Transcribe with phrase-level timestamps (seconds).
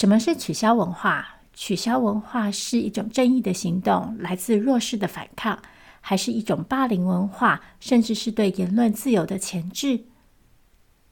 [0.00, 1.28] 什么是取消文化？
[1.52, 5.58] 取消文化是一种正义的行动，来自弱势的反抗，
[6.00, 10.04] 还是一种霸凌文化，甚至是对言论自由的钳制？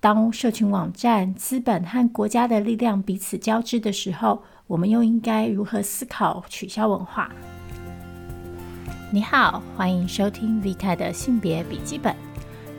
[0.00, 7.30] 当社群网站、资本和国家的力量彼此交织的时候，我们又应该如何思考取消文化？
[9.12, 12.16] 你好，欢迎收听 Vita 的性别笔记本。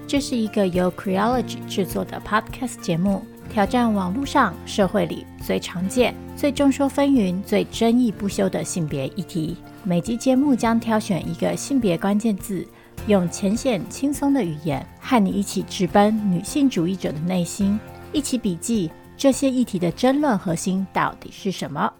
[0.07, 3.23] 这是一个由 Creology 制作的 Podcast 节目。
[3.49, 9.57] 挑战网络上、社会里最常见、最众说纷纭、最争议不休的性别议题。
[9.83, 12.65] 每集节目将挑选一个性别关键字，
[13.07, 17.79] 用浅显轻松的语言，和你一起直奔女性主义者的内心，
[18.13, 21.91] 一起笔记这些议题的争论核心到底是什么。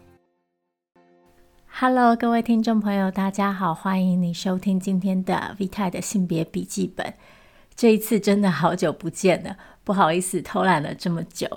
[1.66, 7.16] Hello，各位听众朋友，大家好，欢迎你收听今天的 Vita 的性别笔记本。
[7.75, 9.55] 这一次真的好久不见了。
[9.89, 11.48] 不好意思，偷懒了这么久。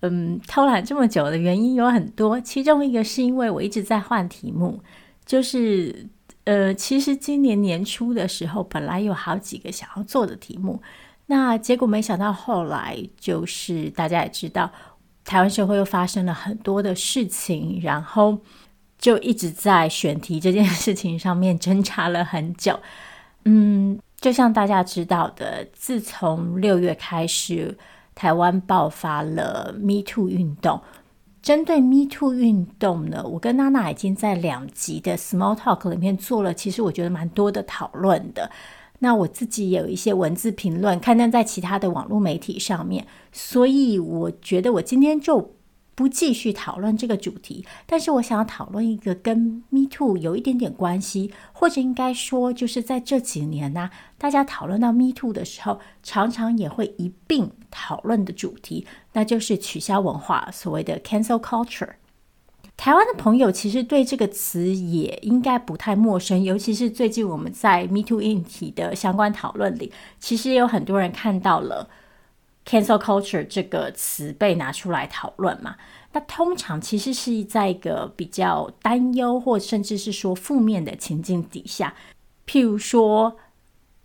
[0.00, 4.82] 嗯，偷懒这么久的原因有很多，其中一个是因为我一直在换题目。
[5.24, 6.08] 就是，
[6.42, 10.82] 呃，其实今年年初的时候，本来有好几个想要做的题目，
[11.26, 14.68] 那结果没想到后来就是大家也知道，
[15.24, 18.36] 台湾社会又发生了很多的事情，然后
[18.98, 22.80] 就一直在选题这件事情上面挣扎了很久。
[23.44, 24.00] 嗯。
[24.20, 27.78] 就像大家知道的，自从六月开始，
[28.14, 30.80] 台湾爆发了 Me Too 运动。
[31.40, 38.50] 针对 Me Too 运动呢，我跟娜娜已经在两集的 Small Talk 里面做了，其实我觉得蛮多的讨论的。
[38.98, 45.54] 那我自己也有一些文字评论，刊登在其他的网络媒体上面，所以我觉得我今天就。
[45.98, 61.94] 不继续讨论这个主题，但是我想要讨论一个跟 Me Too 有一点点关系，或者应该说，就是在这几年呢、大家讨论到 Me Too 的时候，常常也会一并讨论的主题，那就是取消文化，所谓的 Cancel Culture。
[62.76, 71.90] 台湾的朋友其实对这个词也应该不太陌生，尤其是最近我们在 Me Too 议题的相关讨论里，其实也有很多人看到了。
[72.68, 75.76] Cancel culture 这个词被拿出来讨论嘛，
[76.12, 81.94] 那通常其实是在一个比较担忧或甚至是说负面的情境底下，
[82.46, 83.34] 譬如说，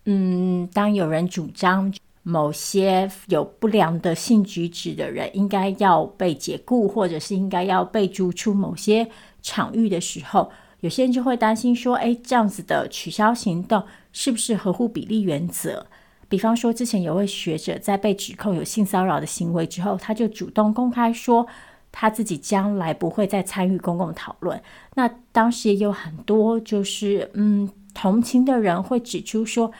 [0.05, 9.05] 嗯，当有人主张某些有不良的性举止的人应该要被解雇，或者是应该要被逐出某些
[9.41, 10.49] 场域的时候，
[10.79, 15.85] 有些人就会担心说，哎，这样子的取消行动是不是合乎比例原则？
[16.33, 21.45] 比方说，之前有位学者在被指控有性骚扰的行为之后，他就主动公开说
[21.91, 24.59] 他自己将来不会再参与公共讨论。
[24.95, 29.71] 那当时也有很多就是嗯同情的人会指出说，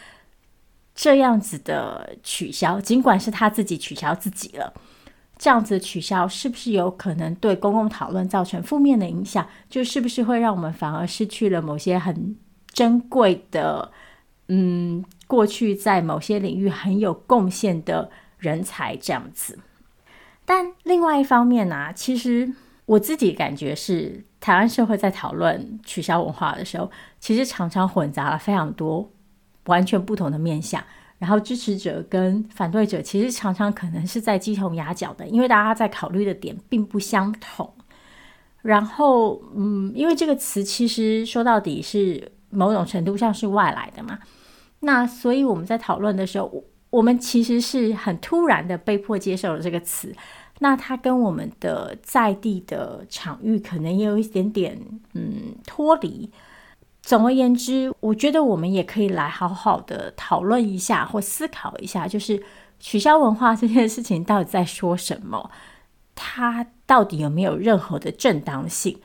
[0.94, 4.72] 这样子的取消，尽管是他自己取消自己了，
[5.40, 9.48] 这样子取消是不是有可能对公共讨论造成负面的影响？
[9.68, 12.36] 就是不是会让我们反而失去了某些很
[12.72, 13.92] 珍贵的
[14.50, 15.04] 嗯？
[15.28, 19.58] 过去在某些领域很有贡献的人才这样子，
[20.46, 22.52] 但另外一方面呢、其实
[22.86, 29.10] 我自己感觉是台湾社会在讨论取消文化的时候，其实常常混杂了非常多
[29.66, 30.84] 完全不同的面向，
[31.18, 37.74] 然后支持者跟反对者其实常常可能是在鸡同鸭讲的，因为大家在考虑的点并不相同。
[38.62, 44.20] 然后，嗯，因为这个词其实说到底是某种程度上是外来的嘛。
[44.84, 50.14] 那所以我们在讨论的时候，我们其实是很突然的被迫接受了这个词。
[50.60, 54.80] 那它跟我们的在地的场域可能也有一点点
[55.14, 56.30] 嗯脱离。
[57.02, 62.42] 总而言之，我觉得我们也可以来好好的讨论一下或思考一下，就是
[62.80, 65.50] 取消文化这件事情到底在说什么？
[66.16, 69.00] 它到底有没有任何的正当性？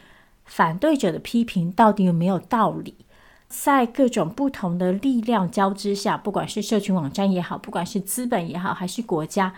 [0.45, 2.95] 反对者的批评到底有没有道理？
[3.49, 9.55] 在各种不同的力量交织下，不管是社群网站也好，不管是资本也好，还是国家，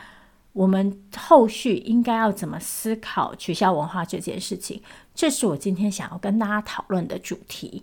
[0.53, 4.81] 我们后续应该要怎么思考取消文化这件事情？
[5.15, 7.83] 这是我今天想要跟大家讨论的主题。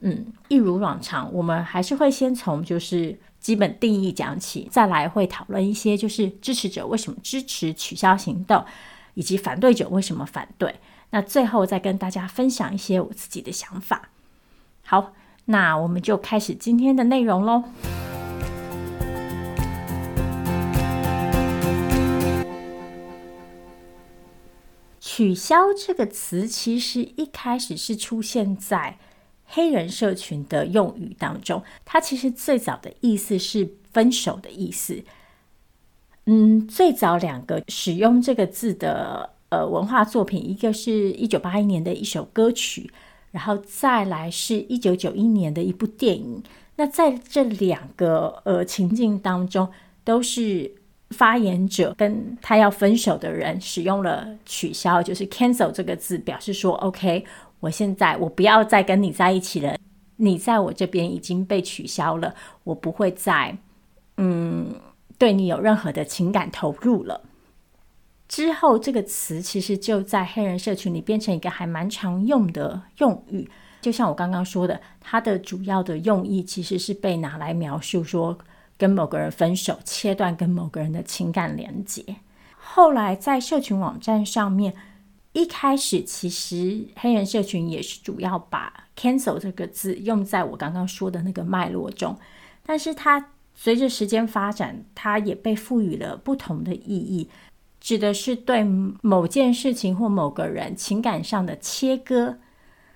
[0.00, 8.64] 嗯，一如往常，我们还是会先从就是基本定义讲起，再来会讨论一些就是支持者为什么支持取消行动，
[9.12, 10.76] 以及反对者为什么反对。
[11.10, 14.09] 那最后再跟大家分享一些我自己的想法。
[14.90, 15.12] 好，
[15.44, 17.62] 那我们就开始今天的内容喽。
[24.98, 28.98] 取消这个词其实一开始是出现在
[29.44, 35.04] 黑人社群的用语当中，它其实最早的意思是分手的意思。
[36.26, 42.90] 嗯，最早两个使用这个字的呃文化作品，一个是一九八一年的一首歌曲，
[43.30, 46.42] 然后再来是一九九一年的一部电影。
[46.76, 49.68] 那在这两个呃情境当中，
[50.02, 50.72] 都是
[51.10, 57.24] 发言者跟他要分手的人使用了取消，就是 cancel 这个字，表示说 OK，
[57.60, 59.76] 我现在我不要再跟你在一起了，
[60.16, 62.34] 你在我这边已经被取消了，
[62.64, 63.56] 我不会再
[64.16, 64.74] 嗯
[65.18, 67.20] 对你有任何的情感投入了。
[68.30, 73.50] 之后这个词其实就在黑人社群里变成一个还蛮常用的用语。
[73.80, 78.38] 就像我刚刚说的，它的主要的用意其实是被拿来描述说
[78.78, 82.04] 跟某个人分手，切断跟某个人的情感连接。
[82.56, 84.76] 后来在社群网站上面，
[85.32, 92.16] 一开始其实黑人社群也是主要把 cancel 这个字用在我刚刚说的那个脉络中，
[92.64, 97.28] 但是它随着时间发展，它也被赋予了不同的意义，
[97.80, 98.62] 指的是对
[99.02, 102.38] 某件事情或某个人情感上的切割。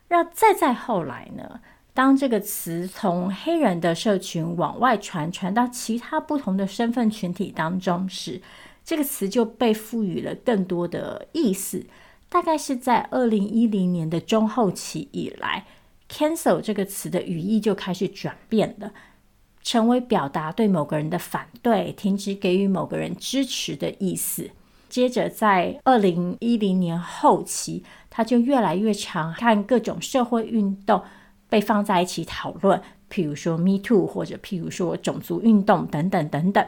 [0.08, 1.60] 那再再后来呢？
[1.94, 8.42] 当这个词从黑人的社群往外传，传到其他不同的身份群体当中时，
[8.84, 11.86] 这个词就被赋予了更多的意思。
[12.28, 15.66] 大概是在二零一零年的中后期以来
[16.10, 18.92] ，cancel 这个词的语义就开始转变了，
[19.62, 24.50] 成为表达对某个人的反对、停止给予某个人支持的意思。
[24.94, 31.02] 接着，在二零一零年后期，他就越来越常看各种社会运动
[31.48, 32.80] 被放在一起讨论，
[33.10, 36.64] 譬如说 Me Too，或者譬如说种族运动等等等等。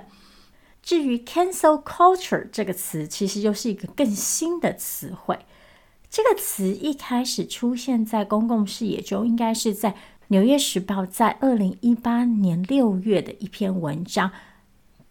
[0.82, 5.38] 至于 Cancel Culture 这个词，其实又是一个更新的词汇。
[6.11, 9.93] 这个词一开始出现在公共视野中，应该是在
[10.26, 14.32] 《纽约时报》在二零一八年六月的一篇文章，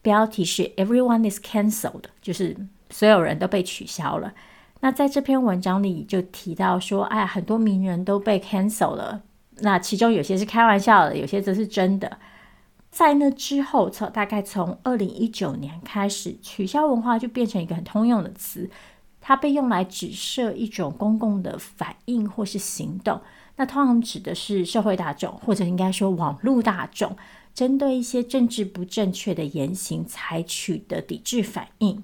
[0.01, 2.57] 标题是 “Everyone is cancelled”，就是。
[2.89, 4.33] 所有人都被取消了。
[4.81, 9.23] 那在这篇文章里就提到说，哎，很多名人都被 cancel 了。
[9.59, 12.17] 那其中有些是开玩笑的，有些则是真的。
[12.91, 18.69] 在那之后，从大概从二零一九年开始，取消文化就变成一个很通用的词，
[19.19, 23.19] 它被用来指涉一种公共的反应或是行动。
[23.55, 27.15] 那通常指的是社会大众，或者应该说网络大众，
[27.53, 32.03] 针对一些政治不正确的言行采取的抵制反应。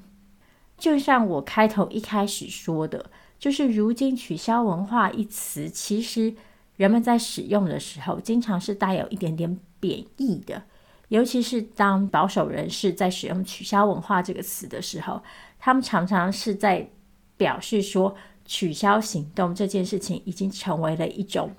[0.81, 6.33] 就像我开头一开始说的，就是如今“取消文化”一词，其实
[6.75, 10.63] 人们在使用的时候，经常是带有一点点贬义的。
[11.09, 15.21] 尤其是当保守人士在使用“取消文化”这个词的时候，
[15.59, 16.89] 他们常常是在
[17.37, 21.51] 表示说，取消行动这件事情已经成为了一种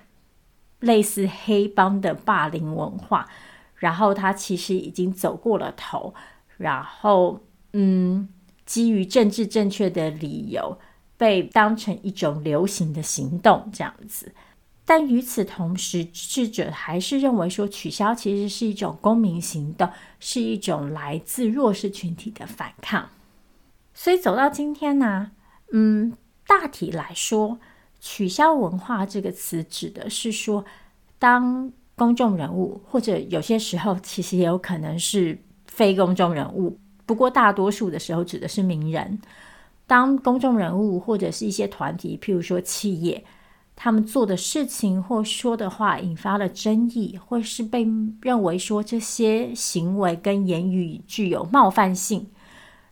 [0.80, 3.28] 类似黑帮的霸凌文化，
[3.76, 6.12] 然后他其实已经走过了头，
[6.56, 7.38] 然后
[7.72, 8.28] 嗯。
[8.72, 10.78] 基于政治正确的理由，
[11.18, 14.32] 被当成一种流行的行动这样子。
[14.86, 19.86] 但与此同时，智者还是认为说，取消其实是一种公民行动，
[20.20, 23.10] 是一种来自弱势群体的反抗。
[23.92, 25.32] 所以走到今天呢，
[25.72, 26.16] 嗯，
[26.46, 27.58] 大体来说，
[28.00, 30.64] 取消文化这个词指的是说，
[31.18, 36.78] 当公众人物或者有些时候其实也有可能是非公众人物。
[37.04, 39.18] 不过，大多数的时候指的是名人。
[39.86, 43.24] 当公众人物或者是一些团体，譬如说企业，
[43.76, 47.86] 他们做的事情或说的话引发了争议，或是被
[48.22, 52.26] 认为说这些行为跟言语具有冒犯性，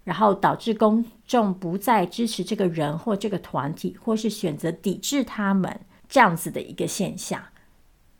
[0.04, 7.40] 然后导致公众不再支持这个人或这个团体，或是选择抵制他们这样子的一个现象，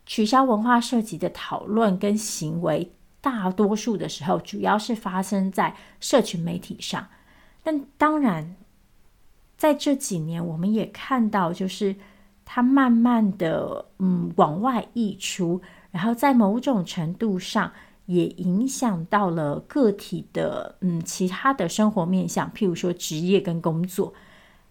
[0.07, 2.93] 取消文化涉及的讨论跟行为。
[3.21, 7.09] 大多数的时候，主要是发生在社群媒体上。
[7.63, 8.57] 但当然，
[9.57, 11.97] 在这几年，我们也看到，就是
[12.45, 15.61] 它慢慢的，嗯，往外溢出，
[15.91, 17.73] 然后在某种程度上，
[18.07, 24.15] 也影响到了个体的，嗯，其他的生活面向，譬如说职业跟工作。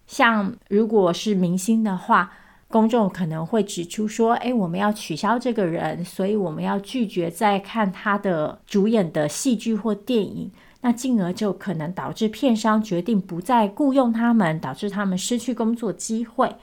[0.06, 2.32] 像如果是明星的话。
[2.70, 10.50] 公众可能会指出说：“诶，我们要取消这个人，所以我们要拒绝再看他的主演的戏剧或电影。
[10.82, 16.54] 那进而就可能导致片商决定不再雇佣他们，导致他们失去工作机会。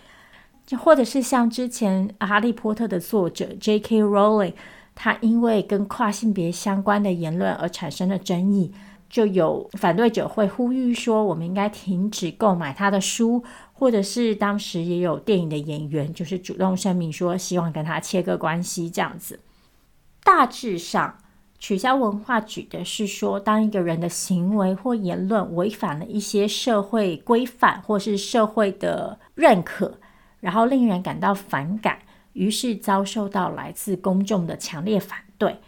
[0.66, 4.02] 就或者是像之前《哈利波特》的作者 J.K.
[4.02, 4.54] Rowling，
[4.96, 8.72] 他因为跟跨性别相关的言论而产生了争议。”
[9.10, 13.42] 就有反对者会呼吁说，我们应该停止购买他的书，
[13.80, 19.40] 或者是当时也有电影的演员就是主动声明说，希望跟他切割关系这样子。
[20.24, 21.20] 大致上，
[21.60, 30.00] 取消文化指的是说，当一个人的行为或言论违反了一些社会规范或是社会的认可，
[30.40, 32.00] 然后令人感到反感，
[32.34, 35.60] 于是遭受到来自公众的强烈反对。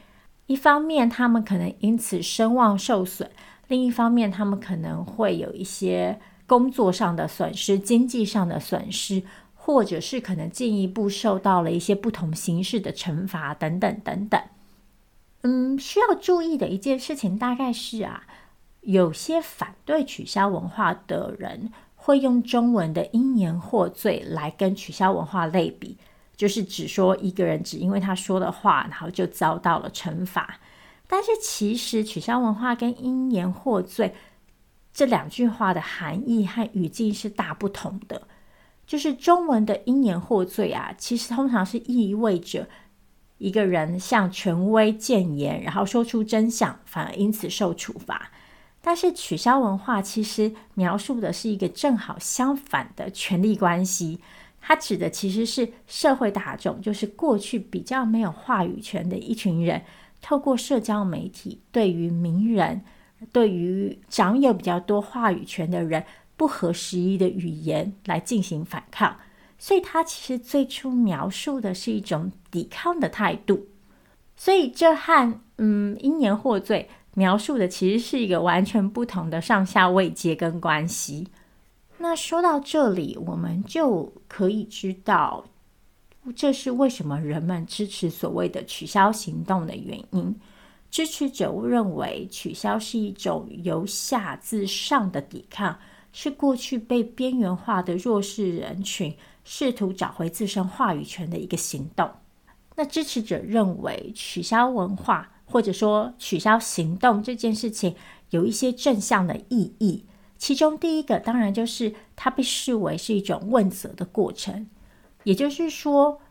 [0.47, 3.29] 一方面，他们可能因此声望受损；
[3.67, 9.21] 另一方面，他们可能会有一些工作上的损失、经济上的损失，
[9.53, 14.41] 或者是可能进一步受到了一些不同形式的惩罚等等等等。
[15.43, 18.23] 嗯，需要注意的一件事情大概是啊，
[18.81, 25.97] 有些反对取消文化的人会用中文的因言获罪来跟取消文化类比，
[26.35, 30.59] 就是只说一个人只因为他说的话，然后就遭到了惩罚。
[31.07, 34.13] 但是其实取消文化跟因言获罪
[34.93, 38.27] 这两句话的含义和语境是大不同的。
[38.86, 42.67] 就是中文的因言获罪啊，其实通常是意味着。
[43.38, 48.31] 一个人向权威谏言，然后说出真相，反而因此受处罚。
[48.81, 54.19] 但是取消文化其实描述的是一个正好相反的权力关系，
[54.60, 59.84] 它指的其实是社会大众，就是过去比较没有话语权的一群人，
[60.22, 62.81] 透过社交媒体对于名人、
[63.31, 66.03] 对于掌有比较多话语权的人
[66.38, 69.17] 不合时宜的语言来进行反抗。
[69.57, 73.67] 所以，他其实最初描述的是一种抵抗的态度。
[74.38, 81.27] 所以，这和嗯因言获罪描述的其实是一个完全不同的上下位阶跟关系。
[81.97, 85.43] 那说到这里，我们就可以知道，
[86.33, 90.33] 这是为什么人们支持所谓的取消行动的原因。
[90.89, 95.79] 支持者认为，取消是一种由下至上的抵抗，
[96.12, 99.15] 是过去被边缘化的弱势人群。
[99.51, 102.12] 试图找回自身话语权的一个行动。
[102.75, 107.96] 那支持者认为，取消文化或者说取消行动这件事情
[108.29, 110.05] 有一些正向的意义。
[110.38, 114.69] 其中第一个当然就是它被视为是一种问责的过程，
[115.24, 116.22] 也就是说，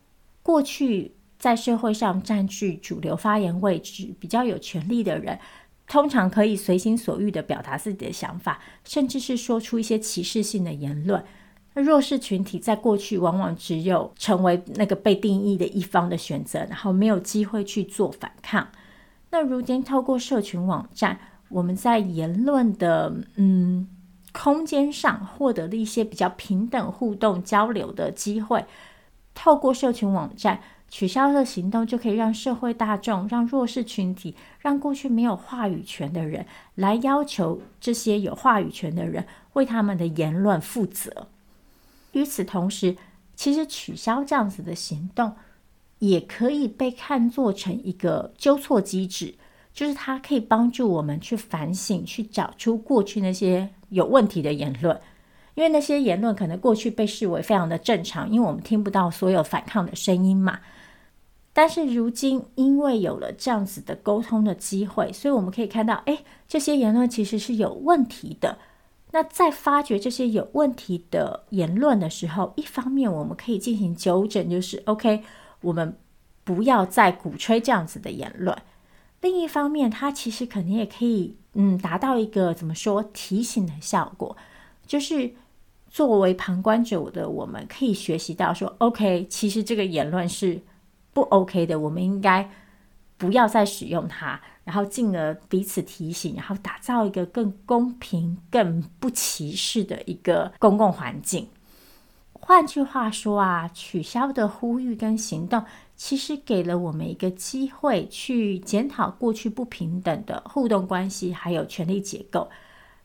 [0.44, 5.38] 过去在社会上占据主流发言位置、比较有权力的人，
[5.86, 11.24] 通常可以随心所欲地表达自己的想法，甚至是说出一些歧视性的言论。
[11.74, 18.66] 弱势群体在过去往往只有成为那个被定义的一方的选择，然后没有机会去做反抗。
[19.30, 23.88] 那如今透过社群网站，我们在言论的嗯
[24.32, 28.64] 空间上获得了一些比较平等互动交流的机会。
[29.32, 41.28] 透过社群网站取消的行动，就可以让社会大众、让弱势群体、让过去没有话语权的人，来要求这些有话语权的人为他们的言论负责。
[42.12, 42.96] 与此同时，
[43.36, 45.34] 其实取消这样子的行动，
[45.98, 49.34] 也可以被看作成一个纠错机制，
[49.74, 54.98] 就是它可以帮助我们去反省，去找出过去那些有问题的言论，
[55.54, 60.58] 因为那些言论可能过去被视为非常的正常，因为我们听不到所有反抗的声音嘛。
[61.58, 68.58] 但是如今，因为有了这样子的沟通的机会，所以我们可以看到，哎，这些言论其实是有问题的。
[69.10, 75.24] 那在发觉这些有问题的言论的时候，一方面我们可以进行纠正，就是 OK，
[75.62, 75.98] 我们
[76.44, 78.56] 不要再鼓吹这样子的言论；
[79.20, 84.36] 另一方面，它其实肯定也可以，嗯，达到一个怎么说提醒的效果，
[84.86, 85.32] 就是
[85.90, 90.62] 作为旁观者的我们可以学习到说，OK，其实这个言论是
[91.18, 92.48] 不 OK 的，我们应该
[93.16, 94.40] 不要再使用它。
[94.62, 101.48] 然后进而彼此提醒，然后打造一个更公平、更不歧视的一个公共环境。
[102.34, 105.64] 换句话说啊，取消的呼吁跟行动，
[105.96, 112.48] 其实给了我们一个机会去检讨过去不平等的互动关系，还有权力结构，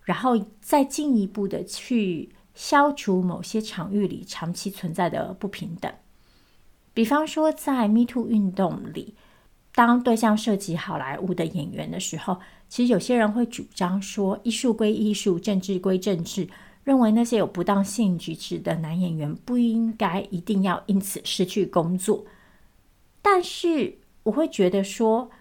[0.04, 5.92] 然后再进一步的去消除某些场域里长期存在的不平等。
[6.94, 9.16] 比方说，在 Me Too 运动里。
[9.76, 16.48] 当对象涉及好莱坞的演员的时候，其实有些人会主张说，艺术归艺术，政治归政治，
[16.84, 22.24] 认为那些有不当性举止的男演员不应该一定要因此失去工作。
[23.24, 25.32] 但是我会觉得说，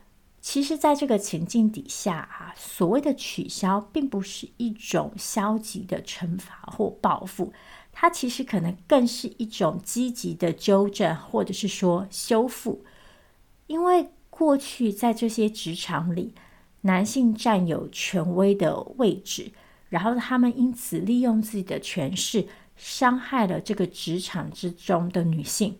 [0.40, 7.52] 其实在这个情境底下啊，所谓的取消，并不是一种消极的惩罚或报复，
[7.92, 12.84] 它其实可能更是一种积极的纠正，或者是说修复，
[13.68, 14.10] 因为。
[14.34, 16.34] 过去在这些职场里，
[16.80, 19.52] 男性占有权威的位置，
[19.90, 25.76] 然后他们因此利用自己的权势，伤害了这个职场之中的女性。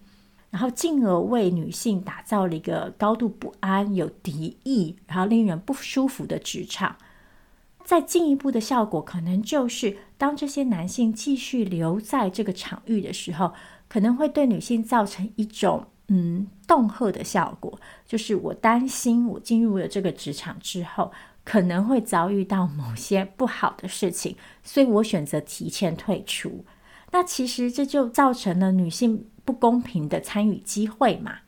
[0.50, 6.94] 然后进而为女性打造了一个高度不安、有敌意，然后令人不舒服的职场。
[7.92, 13.52] 再进一步的效果，可能就是当这些男性继续留在这个场域的时候，
[13.86, 21.12] 可能会对女性造成一种嗯恫吓的效果，就是我担心我进入了这个职场之后，
[21.44, 26.64] 可能会遭遇到某些不好的事情，所以我选择提前退出。
[27.10, 31.40] 那其实这就造成了女性不公平的参与机会嘛。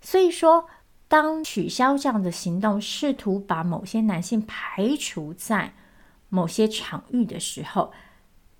[0.00, 0.66] 所以说。
[1.14, 5.72] 当取消这样的行动，试图把某些男性排除在
[6.28, 7.92] 某些场域的时候，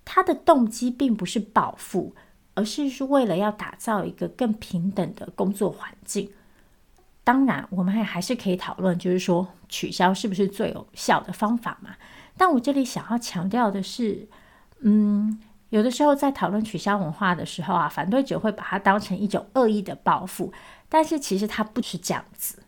[0.05, 2.15] 他的动机并不是报复，
[2.53, 6.31] 而是是为了要打造一个更平等的工作环境。
[7.25, 11.97] 当然，我们还还是可以讨论，就是说取消是不是最有效的方法嘛？
[12.37, 14.29] 但我这里想要强调的是，
[14.79, 15.37] 嗯，
[15.71, 20.53] 有的时候在讨论取消文化的时候啊，反对者会把它当成一种恶意的报复。
[20.87, 22.59] 但是其实它不是这样子，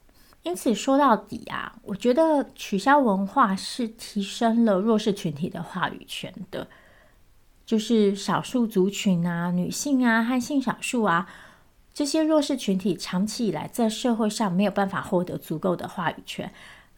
[0.44, 6.68] 因此说到底啊，我觉得取消文化是提升了弱势群体的话语权的，
[7.66, 11.28] 就是少数族群啊、女性啊和性少数啊
[11.94, 16.52] 这些弱势群体长期以来在社会上没有办法获得足够的话语权，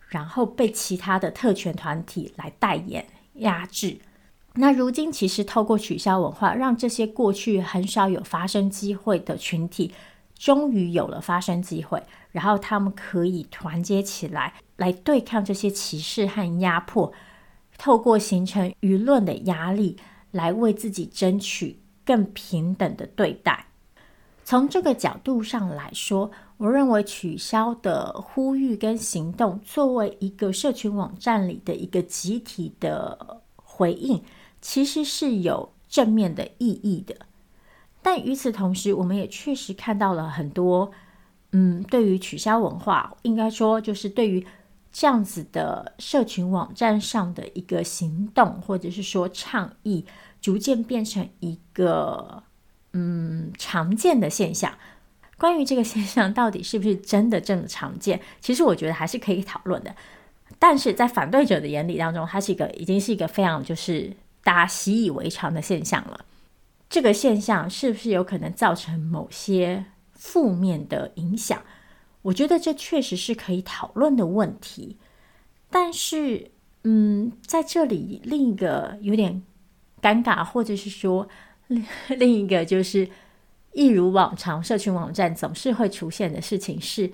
[0.08, 4.00] 然后被其他的特权团体来代言压制。
[4.56, 9.94] 那如今其实透过取消文化，让这些过去很少有发声机会的群体。
[10.40, 17.12] 终于有了发声机会，然后他们可以团结起来，来对抗这些歧视和压迫，
[17.78, 19.98] 透过形成舆论的压力，
[20.32, 23.66] 来为自己争取更平等的对待。
[24.46, 34.24] 从这个角度上来说，我认为取消的呼吁跟行动，作为一个社群网站里的一个集体的回应，
[34.62, 37.14] 其实是有正面的意义的。
[38.02, 40.92] 但与此同时，我们也确实看到了很多，
[41.52, 44.46] 嗯，对于取消文化，应该说就是对于
[44.92, 50.06] 这样子的社群网站上的一个行动，或者是说倡议，
[50.42, 52.42] 逐渐变成一个
[52.94, 54.74] 嗯常见的现象。
[55.38, 59.96] 关于这个现象到底是不是真的这么常见，其实我觉得还是可以讨论的。
[60.58, 64.12] 但是在反对者的眼里当中，它是一个已经是一个非常就是
[64.44, 66.26] 大家习以为常的现象了。
[66.90, 71.62] 这个现象是不是有可能造成某些负面的影响？
[72.24, 74.98] 我觉得这确实是可以讨论的问题。
[75.70, 76.50] 但是，
[76.84, 79.44] 嗯，在这里另一个有点
[80.02, 81.30] 尴尬，或者是说
[81.68, 83.08] 另另一个就是
[83.74, 87.12] 一如往常，社群网站总是会出现的事情是，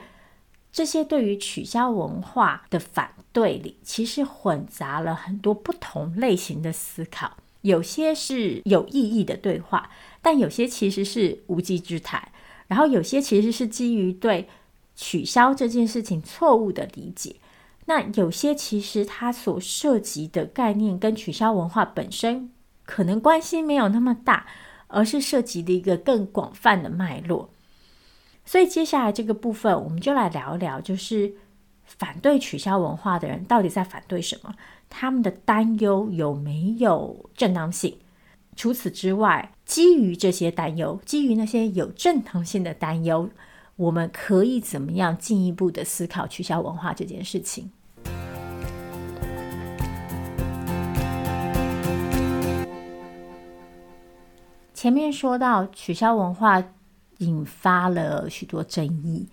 [0.72, 7.36] 这些对于取消文化的反对里，其实混杂了很多不同类型的思考。
[7.66, 9.90] 有些是有意义的对话，
[10.22, 12.32] 但有些其实是无稽之谈。
[12.68, 14.48] 然后有些其实是基于对
[14.96, 17.38] 取消这件事情错误的理解。
[17.86, 22.52] 那有些其实它所涉及的概念跟取消文化本身
[22.86, 24.46] 可能关系没有那么大，
[24.88, 27.50] 而是涉及的一个更广泛的脉络。
[28.46, 31.34] 所以接下来这个部分，我们就来聊一聊，就是
[31.84, 34.54] 反对取消文化的人到底在反对什么。
[34.90, 37.98] 他们的担忧有没有正当性？
[38.56, 43.30] 除此之外，基于这些担忧，基于那些有正当性的担忧，
[43.76, 47.70] 我们可以怎么样进一步的思考取消文化这件事情？
[54.74, 56.64] 前面说到取消文化
[57.18, 59.28] 引发了许多争议，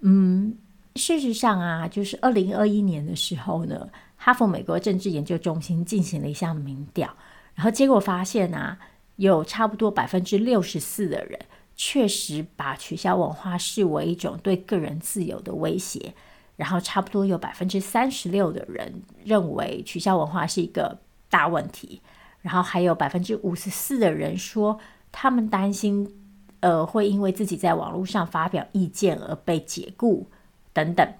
[0.00, 0.54] 嗯，
[0.96, 3.88] 事实上啊，就是二零二一年的时候呢。
[4.26, 7.14] 哈佛美国政治研究中心进行了一项民调，
[7.54, 8.76] 然后结果发现啊，
[9.14, 11.38] 有差不多百分之六十四的人
[11.76, 16.12] 确实把取消文化视为一种对个人自由的威胁，
[16.56, 20.98] 然后差不多有百分之三十六的人认为取消文化是一个
[21.30, 22.02] 大问题，
[22.40, 24.80] 然后还有百分之五十四的人说
[25.12, 26.12] 他们担心，
[26.58, 30.26] 呃，会因为自己在网络上发表意见而被解雇
[30.72, 31.14] 等等。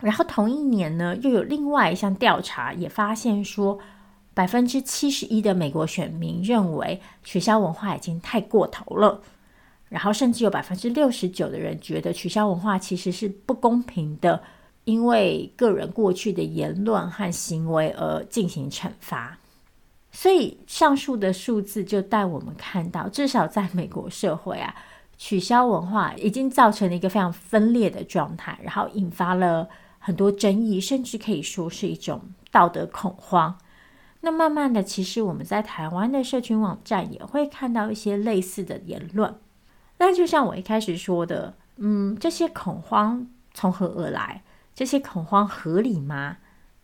[0.00, 3.78] 然后同一年呢，又有另外一项调查也发现说，
[4.32, 9.20] 百分之七十一的美国选民认为取消文化已经太过头了，
[9.88, 14.42] 然后甚至有百分之六十九的人觉得取消文化其实是不公平的，
[14.84, 19.36] 因为个人过去的言论和行为而进行惩罚。
[20.12, 24.74] 所以上述的数字就带我们看到，至少在美国社会啊，
[25.18, 29.68] 取消文化已经造成了一个非常分裂的状态，然后引发了。
[30.00, 33.56] 很多争议，甚至可以说是一种道德恐慌。
[34.22, 39.36] 那慢慢的，其实我们在台湾的社群网站也会看到一些类似的言论。
[39.98, 44.42] 那就像我一开始说的，嗯，这些恐慌从何而来？
[44.74, 46.38] 这些恐慌合理吗？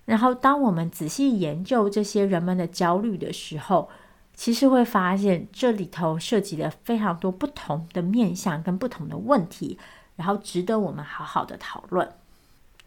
[0.05, 3.89] 然后，当我们仔细研究这些人们的焦虑的时候，
[4.35, 9.79] 其实会发现这里头涉及了非常多不同的面向跟不同的问题，
[10.15, 12.13] 然后值得我们好好的讨论。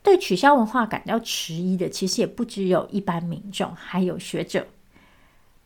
[0.10, 4.66] 对取消文化感到迟疑的，其实也不只有一般民众，还有学者。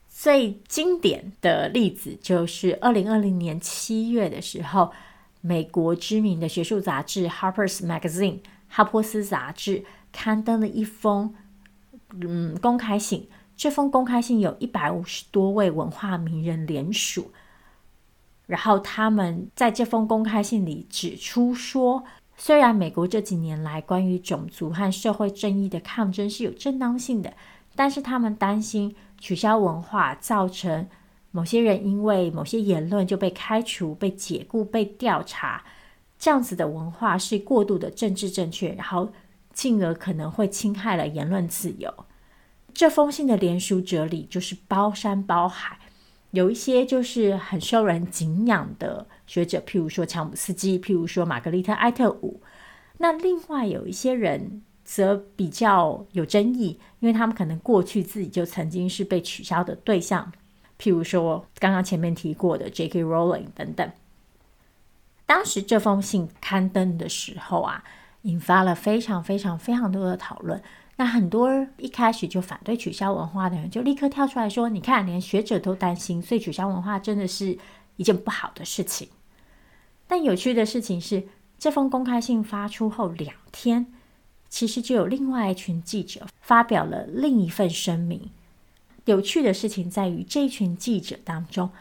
[0.10, 4.92] 最经典的例子就是二零二零年七月的时候，
[5.40, 11.34] 美国知名的学术杂志《Harper's Magazine》哈珀斯杂志刊登了一封
[12.22, 13.30] 嗯公开信。
[13.56, 17.32] 这封公开信有一百五十多位文化名人联署，
[18.46, 22.04] 然后他们在这封公开信里指出说，
[22.46, 27.34] 虽然美国这几年来关于种族和社会正义的抗争是有正当性的，
[27.74, 28.94] 但是他们担心。
[29.18, 30.86] 取消文化造成
[31.32, 35.64] 某些人因为某些言论就被开除、被解雇、被调查，
[36.20, 39.14] 这样子的文化是过度的政治正确，然后
[39.54, 41.90] 进而可能会侵害了言论自由。
[42.74, 45.80] 这封信的联署者里就是包山包海，
[46.32, 52.42] 有一些就是很受人敬仰的学者，譬如说乔姆斯基，譬如说玛格丽特·艾特伍。
[52.98, 54.62] 那另外有一些人。
[54.86, 60.30] 则比较有争议，因为他们可能过去自己就曾经是被取消的对象，
[60.78, 63.02] 譬如说刚刚前面提过的 J.K.
[63.02, 63.90] Rowling 等等。
[65.26, 67.82] 当时这封信刊登的时候啊，
[68.24, 70.62] 引发了非常非常非常多的讨论。
[70.98, 77.58] 那很多一开始就反对取消文化的人，就立刻跳出来说：“你看，连学者都担心，所以取消文化真的是
[77.98, 79.10] 一件不好的事情。”
[80.08, 81.24] 但有趣的事情是，
[81.58, 83.94] 这封公开信发出后两天。
[84.50, 88.30] 其实就有另外一群记者发表了另一份声明。
[89.06, 91.72] 有趣的事情在于，这群记者当中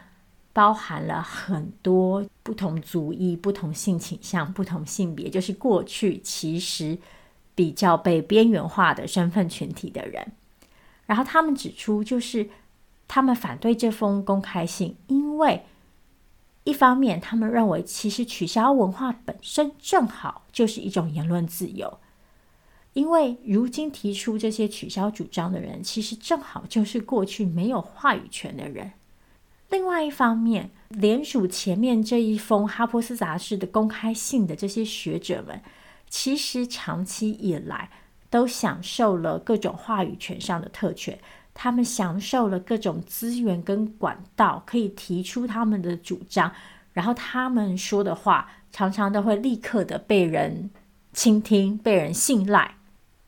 [0.51, 6.97] 包含了很多不同族裔、不同性倾向、不同性别，就是过去其实
[7.53, 10.31] 比较被边缘化的身份群体的人。
[11.05, 12.49] 然后他们指出，就是
[13.07, 15.63] 他们反对这封公开信，因为
[16.63, 21.99] 一方面他们认为，其实取消文化本身正好就是一种言论自由。
[22.93, 28.91] 因为如今提出这些取消主张的人，其实正好就是过去没有话语权的人。
[29.69, 35.59] 另外一方面，联署前面这一封哈珀斯杂志的公开信的这些学者们，
[36.07, 37.89] 其实长期以来
[38.29, 41.17] 都享受了各种话语权上的特权，
[41.53, 46.51] 他们享受了各种资源跟管道，可以提出他们的主张，
[46.93, 50.69] 然后他们说的话常常都会立刻的被人
[51.13, 52.75] 倾听、被人信赖。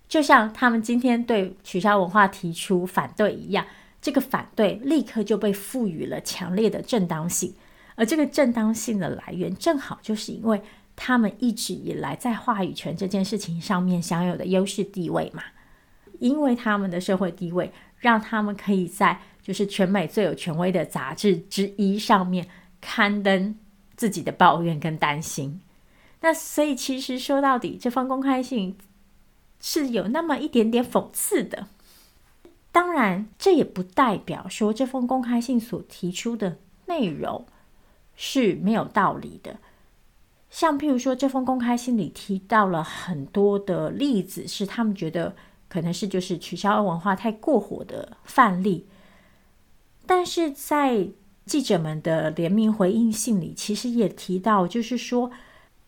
[0.08, 3.66] 就像他们今天对取消文化提出反对一样，
[4.02, 7.54] 这个反对立刻就被赋予了强烈的正当性，
[7.96, 10.62] 而这个正当性的来源，正好就是因为
[10.96, 15.44] 他们一直以来在话语权这件事情上面享有的优势地位嘛，
[16.20, 17.74] 因为他们的社会地位，
[18.06, 22.48] 让他们可以在就是全美最有权威的杂志之一上面
[22.80, 23.56] 刊登
[23.96, 25.60] 自己的抱怨跟担心。
[26.22, 28.78] 那所以其实说到底，这封公开信。
[29.68, 31.68] 是有那么一点点讽刺的，
[32.72, 37.48] 当然，这也不代表说这封公开信所提出的内容
[38.16, 39.58] 是没有道理的。
[40.52, 45.36] 像譬如说，这封公开信里提到了很多的例子，是他们觉得
[45.76, 48.88] 可能是就是取消文化太过火的范例，
[50.06, 51.10] 但是在
[51.46, 55.30] 记者们的联名回应信里，其实也提到，就是说。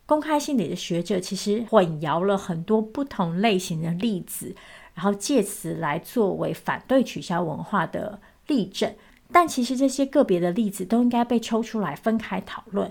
[0.09, 4.55] 公开信里的学者其实混淆了很多不同类型的例子，
[4.93, 8.95] 然后借此来作为反对取消文化的例证。
[9.33, 12.89] 但其实这些个别的例子都应该被抽出来分开讨论。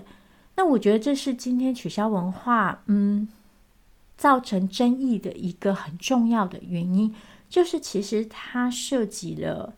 [0.57, 3.27] 那我觉得这是今天取消文化，嗯，
[4.17, 7.13] 造成争议的一个很重要的原因，
[7.47, 9.75] 就是其实它涉及了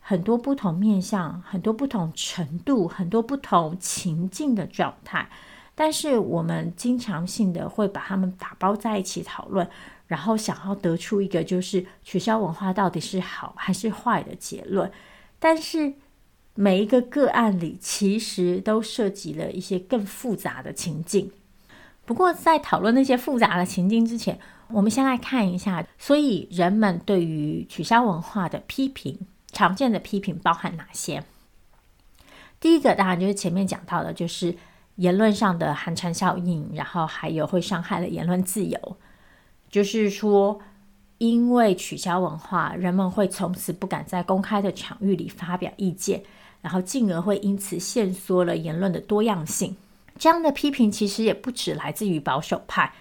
[0.00, 5.28] 很多不同面向、很多不同程度、很多不同情境的状态。
[5.74, 9.68] 但是我们经常性的会把它们打包在一起讨论，
[10.06, 14.88] 然后想要得出一个就是取消文化到底是好还是坏的结论。
[15.40, 15.94] 但是
[16.54, 21.32] 每一个个案里其实都涉及了一些更复杂的情境。
[22.04, 24.38] 不过在讨论那些复杂的情境之前，
[24.68, 29.18] 我们先来看一下，所以人们对于取消文化的批评，
[29.52, 31.24] 常见的批评包含哪些？
[32.60, 34.56] 第一个当然就是前面讲到的，就是。
[34.96, 38.96] 言论上的寒蝉效应，然后还有会伤害了言论自由，
[39.68, 40.60] 就是说，
[41.18, 46.22] 因为取消文化，人们会从此不敢在公开的场域里发表意见，
[46.62, 49.76] 然后进而会因此限缩了言论的多样性。
[50.18, 52.92] 这样的批评其实也不只来自于保守派。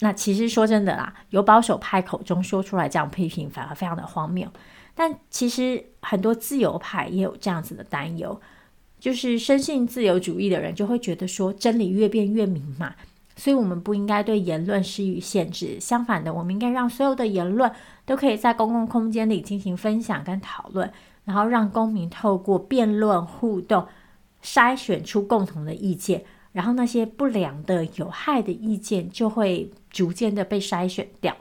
[0.00, 4.48] 那其实说真的啦，由保守派口中说出来这样批评，反而非常的荒谬。
[4.94, 8.40] 但其实很多自由派也有这样子的担忧，
[8.98, 12.94] 就是深信自由主义的人就会觉得说，真理越辩越明嘛，
[13.36, 15.78] 所以我们不应该对言论施予限制。
[15.80, 17.70] 相反的，我们应该让所有的言论
[18.04, 20.92] 都可以在公共空间里进行分享跟讨论，
[21.24, 23.86] 然后让公民透过辩论互动
[24.42, 31.36] 筛选出共同的意见，然后那些不良的、有害的意见就会逐渐的被筛选掉。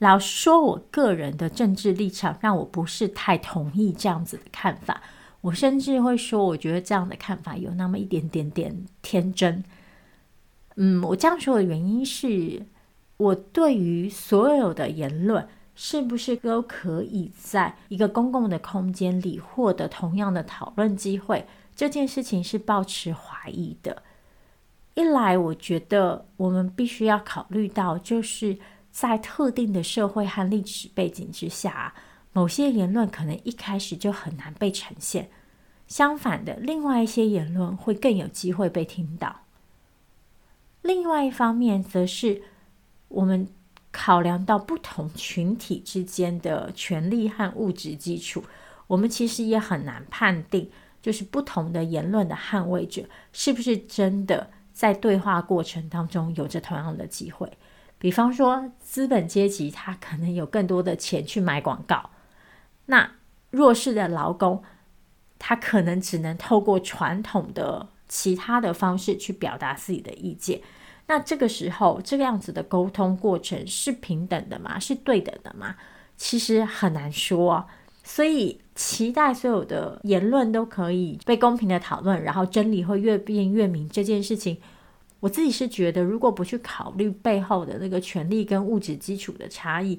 [0.00, 5.00] 老说，我个人的政治立场让我不是太同意这样子的看法。
[5.40, 9.62] 我甚至会说，我觉得这样的看法有那么一点点点天真。
[10.74, 12.66] 嗯，我这样说的原因是，
[13.18, 24.02] 我对于所有的言论是不是都可以在一个公共的空间里获得同样的讨论机会，这件事情是抱持怀疑的。
[24.98, 28.58] 一来，我觉得我们必须要考虑到，就是。
[28.90, 31.94] 在特定的社会和历史背景之下，
[32.32, 35.30] 某些言论可能一开始就很难被呈现。
[35.86, 39.42] 相反的，另外一些言论会更有机会被听到。
[40.82, 42.42] 另外一方面，则是
[43.06, 43.46] 我们
[43.92, 48.42] 考量到不同群体之间的权利和物质基础，
[48.88, 50.68] 我们其实也很难判定，
[51.00, 57.50] 就是不同的言论的捍卫者是不是真的在对话过程当中有着同样的机会。
[57.98, 62.10] 比方说，资本阶级他可能有更多的钱去买广告，
[62.86, 63.10] 那
[63.50, 64.62] 弱势的劳工，
[65.36, 70.60] 他可能只能透过传统的其他的方式去表达自己的意见。
[71.08, 74.78] 那这个时候，这个样子的沟通过程是平等的吗？
[74.78, 75.74] 是对等的吗？
[76.16, 77.66] 其实很难说。
[78.04, 84.56] 所以，期待所有的言论都可以被公平的讨论，然后真理会越辩越明这件事情。
[85.18, 89.98] 我自己是觉得，如果不去考虑背后的那个权力跟物质基础的差异，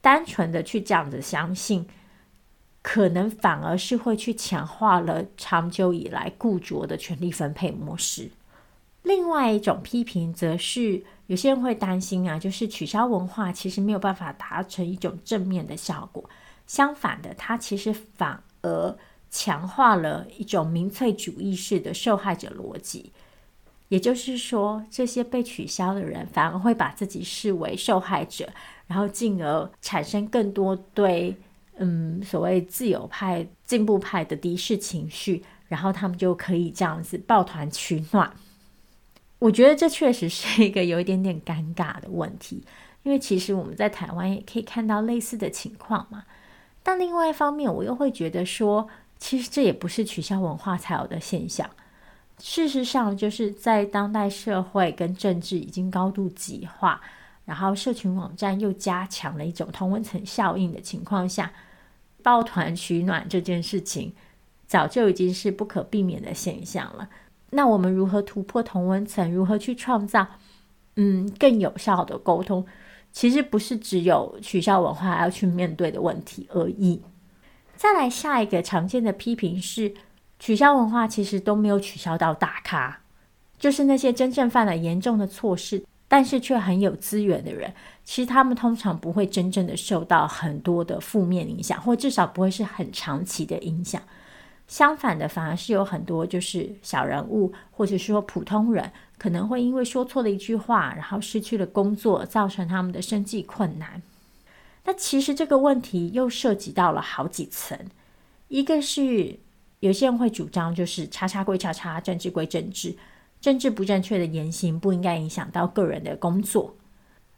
[0.00, 1.84] 单纯的去这样子相信，
[2.80, 8.30] 可能反而是会去强化了长久以来固着的权力分配模式。
[9.02, 16.24] 另外一种批评，则是有些人会担心啊，就是取消文化其实没有办法达成一种正面的效果，
[16.66, 18.96] 相反的，它其实反而
[19.30, 23.12] 强化了一种民粹主义式的受害者逻辑。
[23.88, 28.48] 也就是说，这些被取消的人反而会把自己视为受害者，
[28.86, 31.36] 然后进而产生更多对
[31.76, 38.32] 嗯所谓自由派、进步派的敌视情绪，然后他们就可以这样子抱团取暖。
[39.38, 42.64] 我觉得这确实是一个有一点点尴尬的问题，
[43.02, 46.24] 因为其实我们在台湾也可以看到类似的情况嘛。
[46.84, 48.86] 但另外一方面，我又会觉得说，
[49.18, 51.68] 其实这也不是取消文化才有的现象。
[52.38, 57.00] 事实上，就是在当代社会跟政治已经高度极化，
[57.44, 61.50] 然后社群网站又加强了一种同温层效应的情况下，
[62.22, 64.12] 抱团取暖这件事情
[64.66, 67.08] 早就已经是不可避免的现象了。
[67.50, 69.32] 那我们如何突破同温层？
[69.32, 70.26] 如何去创造
[70.96, 72.66] 嗯更有效的沟通？
[73.14, 77.00] 其实不是只有取消文化要去面对的问题而已。
[77.74, 79.94] 再来下一个常见的批评是。
[80.36, 83.00] 取消文化其实都没有取消到大咖，
[83.56, 87.72] 就是那些真正犯了严重的错事，但是却很有资源的人，
[88.04, 94.02] 其实他们通常不会真正的受到很多的负面影响，或至少不会是很长期的影响。
[94.66, 104.02] 相反的，反而是有很多就是小人物，或者说普通人，可能会因为说错了一句话，然后失去了工作，造成他们的生计困难。
[104.84, 107.78] 那其实这个问题又涉及到了好几层，
[108.48, 109.38] 一个是。
[109.80, 112.96] 有些人会主张，就是叉叉归叉叉，政治归政治，
[113.38, 116.74] 政治不正确的言行不应该影响到个人的工作。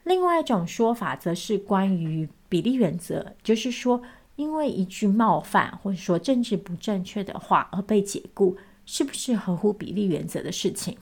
[0.05, 4.01] 另外一种说法，则是关于比例原则，就是说，
[4.37, 10.97] 因为一句冒犯或者说政治不正确的话而被解雇，是不是合乎比例原则的事情？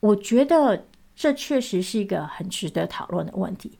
[0.00, 3.78] 我觉得这确实是一个很值得讨论的问题，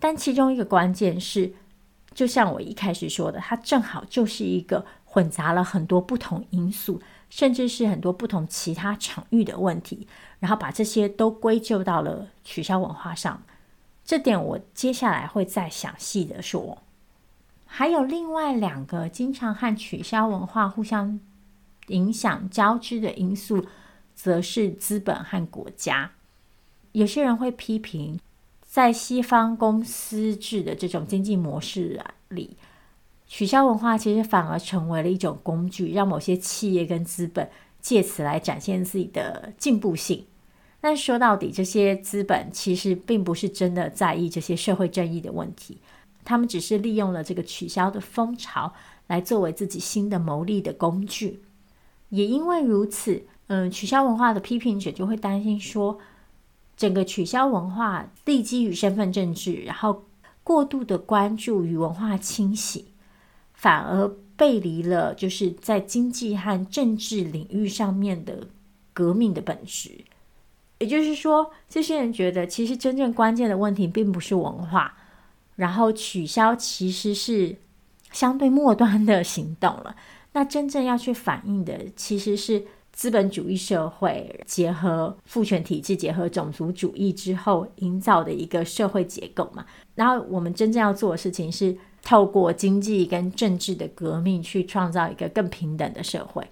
[0.00, 1.52] 但其中一个关键是，
[2.14, 4.86] 就像我一开始说的，它正好就是一个。
[5.04, 10.08] 混杂了很多不同因素，甚至是很多不同其他场域的问题，
[10.38, 13.42] 然后把这些都归咎到了取消文化上。
[14.06, 16.78] 这点我接下来会再详细的说。
[17.74, 21.18] 还有另外两个经常和取消文化互相
[21.86, 23.64] 影响交织的因素，
[24.14, 26.10] 则是资本和国家。
[26.92, 28.20] 有些人会批评，
[28.60, 32.58] 在西方公司制的这种经济模式里。
[33.26, 37.48] 取消文化其实反而成为了一种工具，让某些企业跟资本
[37.80, 40.26] 借此来展现自己的进步性。
[40.78, 45.78] 但说到底，这些资本其实并不是真的在意这些社会正义的问题，
[46.24, 48.72] 他们只是利用了这个取消的风潮
[49.06, 51.42] 来作为自己新的牟利的工具。
[52.10, 55.98] 也因为如此，嗯，取消文化的批评者就会担心说，
[56.76, 60.04] 整个取消文化立基于身份政治，然后
[60.44, 62.86] 过度的关注于文化清洗，
[63.54, 68.46] 反而背离了就是在经济和政治领域上面的
[68.92, 70.04] 革命的本质。
[70.78, 74.96] 也就是说，这些人觉得，其实真正关键的问题并不是文化，
[75.56, 77.56] 然后取消其实是
[78.12, 79.94] 相对末端的行动了。
[80.32, 82.62] 那真正要去反映的，其实是
[82.92, 89.64] 资本主义社会结合父权体制、结合种族主义之后营造的一个社会结构嘛。
[89.94, 96.46] 然后我们真正要做的事情是，透过经济跟政治的革命，去创造一个更平等的社会。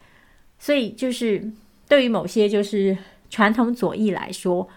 [0.59, 1.51] 所以，就是
[1.89, 2.97] 对于某些就是。
[3.33, 4.69] 传统左翼来说，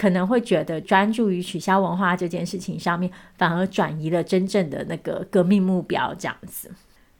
[0.00, 6.14] 可能会觉得专注于取消文化这件事情上面，反而转移了真正的那个革命目标。
[6.14, 6.72] 这样子，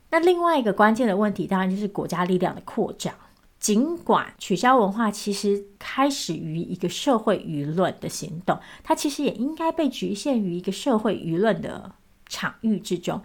[0.09, 3.13] 那另外一个关键的问题，当然就是国家力量的扩张。
[3.59, 11.93] 尽管取消文化其实开始于一个社会舆论的行动，它其实也应该被局限于一个社会舆论的
[12.31, 13.21] 场域之中。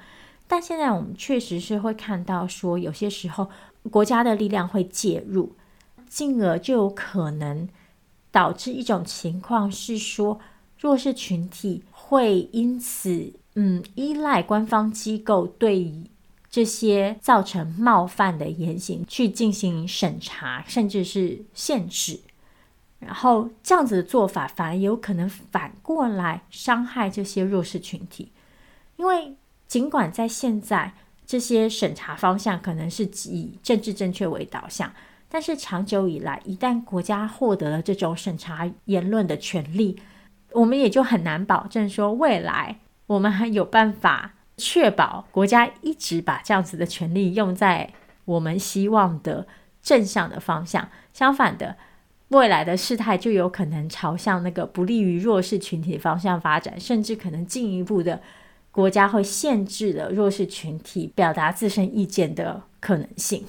[0.49, 3.49] 但现在我们确实是会看到说，有些时候
[3.89, 5.55] 国家的力量会介入。
[6.07, 7.67] 进而就有可能
[8.35, 10.37] 导致一种情况是说，
[10.77, 16.03] 弱势群体会因此嗯依赖官方机构对
[16.49, 22.19] 这些造成冒犯的言行去进行审查，甚至是限制。
[22.99, 28.33] 然后这样子的做法反而有可能反过来伤害这些弱势群体，
[28.97, 30.93] 因为尽管在现在
[31.25, 34.91] 这些审查方向可能是以政治正确为导向。
[35.35, 39.99] 但是长久以来，一旦国家获得了这种审查言论的权利，
[40.53, 47.91] 我们也就很难保证说未来我们还有办法确保国家一直把这样子的权利用在
[48.23, 49.45] 我们希望的
[49.81, 50.87] 正向的方向。
[51.11, 51.75] 相反的，
[52.29, 58.21] 未来的事态就有可能朝向那个不利于弱势群体方向发展，甚至可能进一步的，
[58.71, 63.43] 国家会限制了弱势群体表达自身意见的可能性。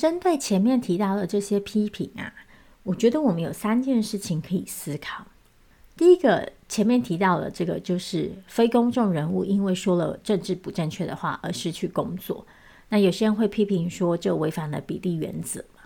[0.00, 2.32] 针对前面提到的这些批评啊，
[2.84, 5.26] 我觉得我们有三件事情可以思考。
[5.94, 12.46] 第一个，前面提到的这个就是非公众人物因为说了政治不正确的话而失去工作。
[12.88, 15.82] 那有些人会批评说，这违反了比例原则嘛。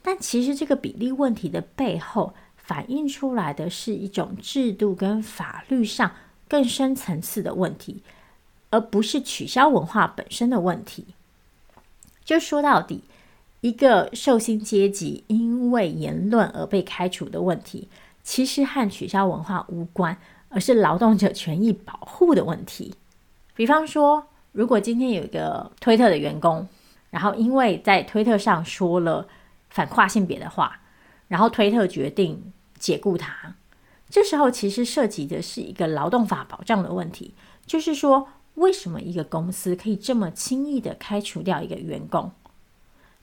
[0.00, 6.10] 但其实这个比例问题的背后反映出来的是一种制度跟法律上
[6.48, 8.02] 更深层次的问题，
[8.70, 11.08] 而不是取消文化本身的问题。
[12.24, 13.02] 就说到底。
[13.62, 17.88] 一个受薪阶级因为言论而被开除的问题，
[18.24, 22.92] 其实和取消文化无关，而是劳动者权益保护的问题。
[23.54, 26.66] 比方说，如果今天有一个推特的员工，
[27.10, 29.28] 然后因为在推特上说了
[29.70, 30.80] 反跨性别的话，
[31.28, 33.54] 然后推特决定解雇他，
[34.10, 37.32] 这时候其实涉及的是一个劳动法保障的问题，
[37.64, 42.32] 就是说，为什么一个公司可以这么轻易的开除掉一个员工？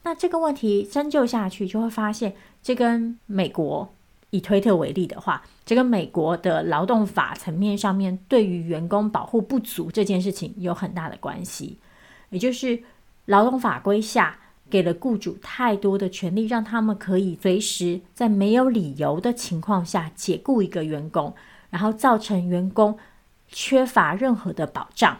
[0.02, 3.92] 那这个问题深究下去，就会发现，这跟美国
[4.30, 11.78] 以推特为例的话，这跟美国的劳动法层面上面对于员工保护不足这件事情有很大的关系。
[12.30, 12.82] 也就是
[13.26, 14.38] 劳动法规下
[14.70, 21.34] 给了雇主太多的权利，让他们可以随时在没有理由的情况下解雇一个员工，
[21.70, 22.96] 然后造成员工
[23.48, 25.18] 缺乏任何的保障。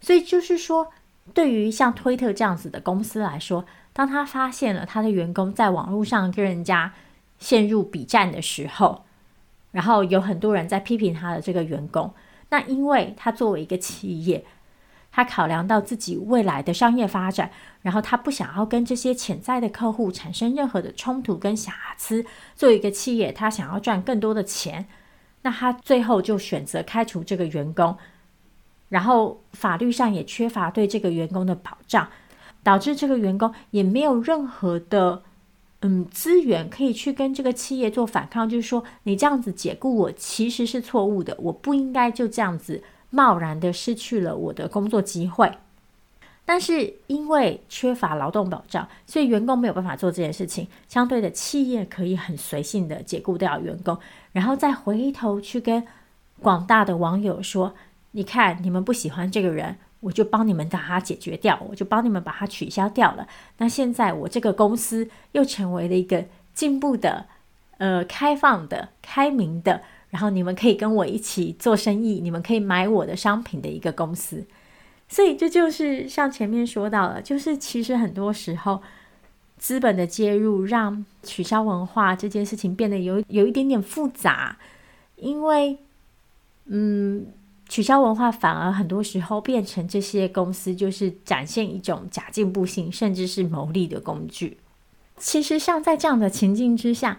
[0.00, 0.88] 所以就是说，
[1.34, 6.92] 对于像推特这样子的公司来说，当他发现了他的员工在网络上跟人家
[7.38, 9.04] 陷入比战的时候，
[9.70, 12.12] 然后有很多人在批评他的这个员工，
[12.50, 14.44] 那因为他作为一个企业，
[15.10, 17.50] 他考量到自己未来的商业发展，
[17.82, 22.24] 然后他不想要跟这些潜在的客户产生任何的冲突跟瑕疵，
[22.54, 24.86] 作为一个企业，他想要赚更多的钱，
[25.42, 27.96] 那他最后就选择开除这个员工，
[28.88, 32.08] 然后法律上也缺乏对这个员工的保障。
[32.62, 35.22] 导致这个员工也没有任何的
[35.80, 45.52] 嗯资源可以去跟这个企业做反抗，就是说你这样子解雇我其实是错误的，我不应该就这样子贸然的失去了我的工作机会。
[46.44, 50.66] 但是因为缺乏劳动保障，所以员工没有办法做这件事情。
[50.88, 53.96] 相对的，企业可以很随性的解雇掉员工，
[54.32, 55.86] 然后再回头去跟
[56.40, 57.74] 广大的网友说：
[58.10, 63.26] 你看你们不喜欢这个人，我就帮你们把它解决掉，我就帮你们把它取消掉了。
[63.56, 67.24] 那现在我这个公司又成为了一个进步的、
[67.78, 69.80] 呃，开放的、开明的，
[70.10, 74.44] 然后你们可以跟我一起做生意，你们可以买我的商品的一个公司。
[75.08, 78.82] 所以这就是像前面说到的，就是其实很多时候。
[79.58, 84.56] 资本的介入让取消文化这件事情变得有有一点点复杂，
[85.14, 85.78] 因为，
[86.64, 87.26] 嗯，
[87.72, 94.58] 取消文化反而很多时候变成这些公司就是展现一种假进步性，甚至是牟利的工具。
[95.16, 97.18] 其实，像在这样的情境之下，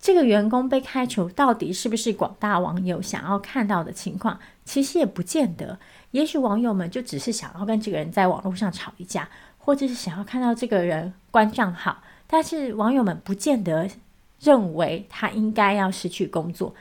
[0.00, 4.40] 这个员工被开除，到底是不是广大网友想要看到的情况？
[4.64, 5.78] 其实也不见得，
[6.12, 9.28] 也许网友们就只是想要跟这个人在网络上吵一架。
[9.58, 13.88] 或者是想要看到这个人关账号，但是网友们不见得
[14.40, 16.74] 认为他应该要失去工作。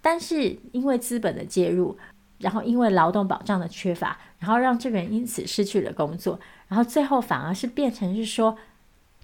[0.00, 1.96] 但是因为资本的介入，
[2.38, 8.56] 然后因为劳动保障的缺乏，然后让这个人因此失去了工作，然后最后反而是变成是说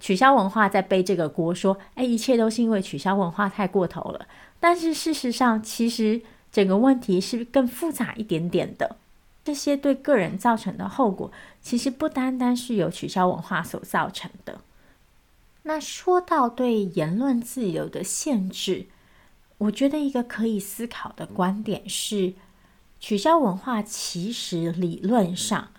[0.01, 4.27] 取消文化在背这个锅，说哎，一切都是因为取消文化太过头了。
[4.59, 8.97] 但是事实上，其实整个问题是更复杂一点点的。
[9.45, 14.61] 这些对个人造成的后果，其实不单单是由取消文化所造成的。
[15.65, 18.87] 那说到对言论自由的限制，
[19.59, 22.35] 我觉得一个可以思考的观点是，
[23.03, 25.73] 取消文化其实理论上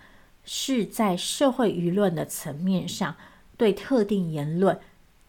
[0.44, 3.16] 是在社会舆论的层面上
[3.56, 4.78] 对特定言论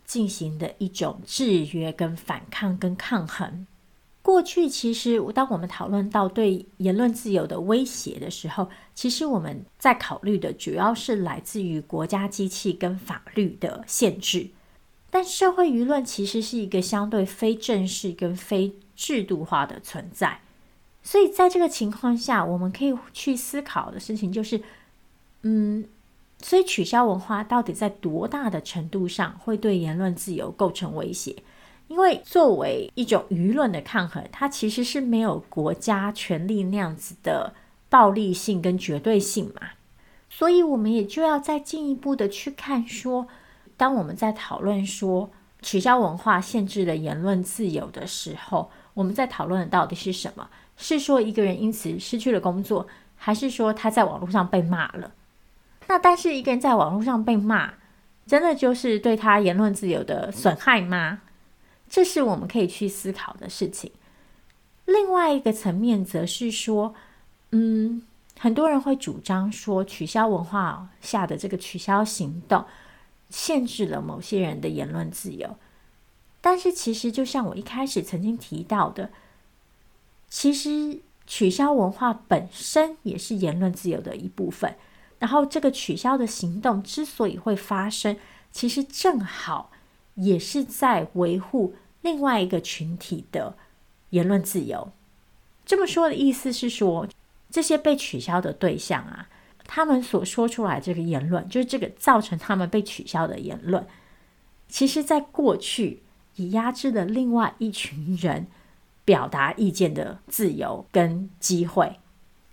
[0.03, 3.65] 进行的一种制约、跟反抗、跟抗衡。
[4.21, 14.49] 过去其实，当我们讨论到对言论自由的威胁的时候，其实我们在考虑的主要是来自于国家机器跟法律的限制。
[15.09, 20.41] 但社会舆论其实是一个相对非正式跟非制度化的存在，
[21.05, 24.59] 所以在这个情况下，我们可以去思考的事情就是，
[25.43, 25.85] 嗯，
[26.41, 31.35] 所以取消文化到底在多大的程度上会对言论自由构成威胁？
[31.87, 37.53] 因为作为一种舆论的抗衡，它其实是没有国家权力那样子的
[37.87, 39.69] 暴力性跟绝对性嘛，
[40.27, 43.27] 所以我们也就要再进一步的去看说，
[43.77, 45.29] 当我们在讨论说
[45.61, 50.49] 取消文化限制了言论自由的时候，我们在讨论的到底是什么？
[50.77, 55.11] 是说一个人因此失去了工作，还是说他在网络上被骂了？
[55.87, 57.73] 那但是一个人在网络上被骂，
[58.25, 61.21] 真的就是对他言论自由的损害吗？
[61.87, 63.91] 这是我们可以去思考的事情。
[64.85, 66.93] 另外一个层面，则是说，
[67.51, 68.01] 嗯，
[68.39, 72.65] 很多人会主张说，取消文化下的这个取消行动，
[73.29, 75.55] 限制了某些人的言论自由。
[76.41, 79.09] 但是，其实就像我一开始曾经提到的，
[80.29, 84.75] 其实取消文化本身也是言论自由的一部分。
[85.19, 88.17] 然后，这个取消的行动之所以会发生，
[88.51, 89.71] 其实正好。
[90.17, 93.57] 也是在维护另外一个群体的
[94.11, 94.93] 言论自由。
[95.65, 97.05] 这么说的意思是说，
[97.51, 99.27] 这些被取消的对象啊，
[99.65, 103.85] 他们所说出来这个言论，就是这个造成他们被取消的言论，
[104.69, 106.03] 其实在过去
[106.37, 108.47] 已压制了另外一群人
[109.05, 111.99] 表达意见的自由跟机会。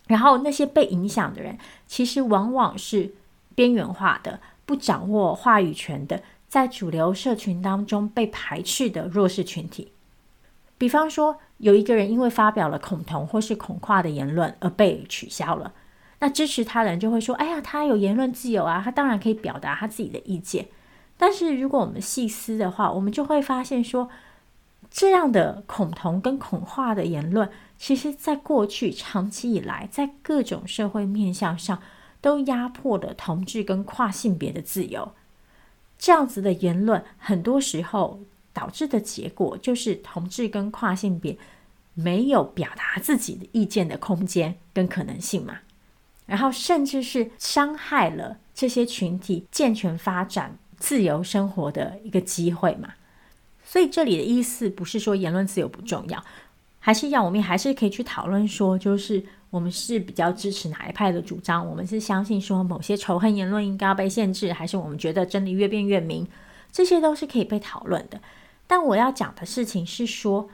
[0.07, 3.15] 然后那些被影响的人，其实往往是
[3.55, 6.23] 边缘化的，不掌握话语权的。
[6.49, 9.91] 在主流社群当中被排斥的弱势群体，
[10.77, 15.73] 比方说有一个人因为发表了恐同或是恐跨的言论而被取消了，
[16.19, 20.67] 那支持他的人就会说：“哎呀，他有言论自由啊，他当然可以表达他自己的意见。”
[21.17, 24.11] 但是如果我们细思的话，我们就会发现说，
[24.95, 31.83] 这样的恐同跟恐化的言论，其实在过去长期以来，在各种社会面向上
[32.21, 35.13] 都压迫了同志跟跨性别的自由。
[35.99, 38.21] 这样子的言论，很多时候
[38.53, 41.39] 导致的结果就是同志跟跨性别
[41.95, 45.61] 没有表达自己的意见的空间跟可能性嘛，
[46.27, 52.93] 然后甚至是伤害了这些群体健全发展、自由生活的一个机会嘛。
[53.73, 56.23] 所以这里的意思不是说言论自由不重要，
[56.79, 59.25] 还是要我们还是可以去讨论说，就是。
[59.53, 61.69] 我们是比较支持哪一派的主张？
[61.69, 66.27] 我们是相信说某些仇恨言论应该要被限制，还是我们觉得真理越辩越明？
[66.71, 68.19] 这些都是可以被讨论的。
[68.67, 70.49] 但我要讲的事情是说，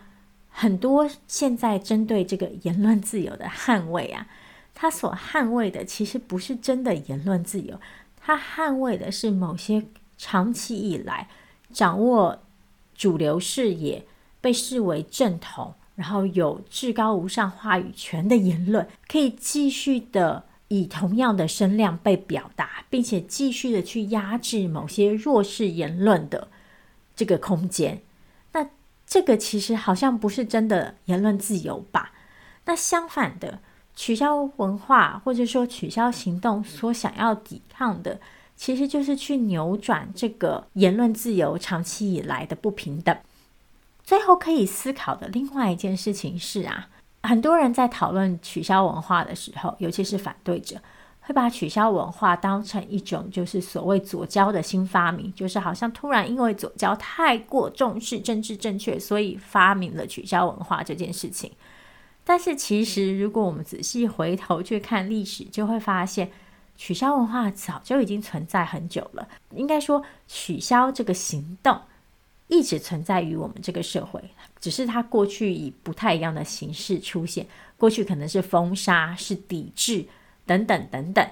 [0.50, 4.26] 很多现在针对这个言论自由的捍卫啊，
[4.74, 7.80] 他所捍卫的其实不是真的言论自由，
[8.20, 9.84] 他捍卫的是某些
[10.16, 11.28] 长期以来
[11.72, 12.42] 掌握
[12.98, 14.04] 主流视野、
[14.42, 15.72] 被视为正统。
[15.94, 26.46] 然后有至高无上话语权的言论，可以继续的以同样的声量被表达，并且继续的去压制某些弱势言论的
[27.16, 28.00] 这个空间。
[28.52, 28.70] 那
[29.08, 32.12] 这个其实好像不是真的言论自由吧？
[32.66, 33.58] 那相反的，
[33.96, 38.20] 取消文化或者说取消行动所想要抵抗的。
[38.58, 43.16] 其实就是去扭转这个言论自由长期以来的不平等。
[44.02, 46.88] 最后可以思考的另外一件事情是啊，
[47.22, 50.76] 很多人在讨论取消文化的时候，尤其是反对者，
[51.20, 61.52] 会把取消文化当成一种就是所谓左交的新发明，就是好像突然因为左交太过重视政治正确，所以发明了取消文化这件事情。
[62.24, 66.28] 但是其实如果我们仔细回头去看历史，就会发现。
[66.78, 71.76] 取消文化早就已经存在很久了，应该说取消这个行动
[72.46, 74.22] 一直存在于我们这个社会，
[74.60, 77.46] 只是它过去以不太一样的形式出现。
[77.76, 80.06] 过去可能是封杀、是抵制
[80.46, 81.28] 等等等等。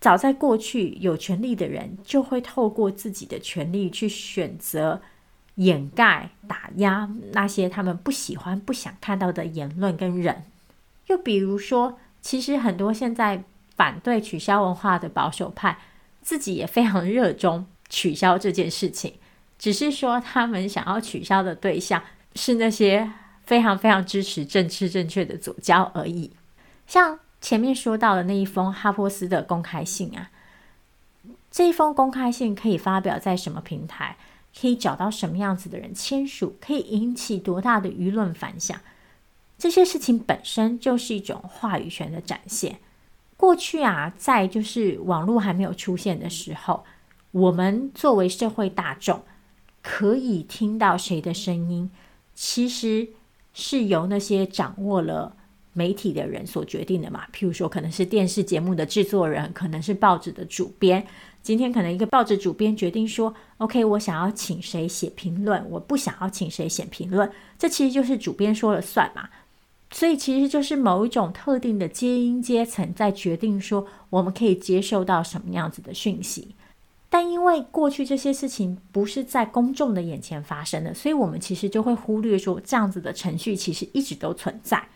[0.00, 5.02] 早在过去，有权力的人就会透过自己的权力去选择
[5.56, 10.44] 掩盖、打压那些他们不喜欢、不想看到的言论跟人。
[11.08, 13.44] 又比如说，其实很多现在。
[13.76, 15.78] 反对取消文化的保守派，
[16.20, 19.14] 自己也非常热衷取消这件事情，
[19.58, 22.02] 只是说他们想要取消的对象
[22.34, 23.10] 是那些
[23.44, 26.30] 非常非常支持政治正确的左胶而已。
[26.86, 30.30] 像前面说到的那一封哈珀斯的公开信啊，
[31.50, 34.16] 这一封公开信可以发表在什么平台？
[34.58, 36.56] 可以找到什么样子的人签署？
[36.60, 38.78] 可以引起多大的舆论反响？
[39.56, 42.78] 这些事情本身就是一种话语权的展现。
[43.42, 46.84] 过去啊，在就是网络还没有出现的时候，
[47.32, 49.20] 我们作为社会大众，
[49.82, 51.90] 可以听到谁的声音，
[52.34, 53.08] 其实
[53.52, 55.34] 是由那些掌握了
[55.72, 57.24] 媒体的人所决定的嘛。
[57.32, 61.04] 譬如说，可能是电视节目的制作人，可能是报纸的主编。
[61.42, 67.28] 今天可能一个报纸主编决定说：“OK，我想要请谁写评论，我不想要请谁写评论。”
[67.58, 69.28] 这其实就是主编说了算嘛。
[69.92, 76.56] 所以其实就是某一种特定的精英阶层在决定说，我们可以接受到什么样子的讯息。
[77.10, 84.88] 但因为过去这些事情不是在公众的眼前发生的，所以我们其实就会忽略说，这样子的程序其实一直都存在。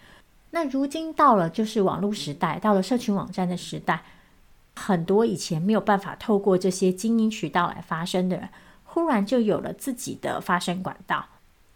[0.53, 4.03] 那如今到了就是网络时代，到了社群网站的时代，
[4.75, 8.49] 很多以前没有办法透过这些精英渠道来发声的人，
[8.85, 11.27] 忽然就有了自己的发声管道。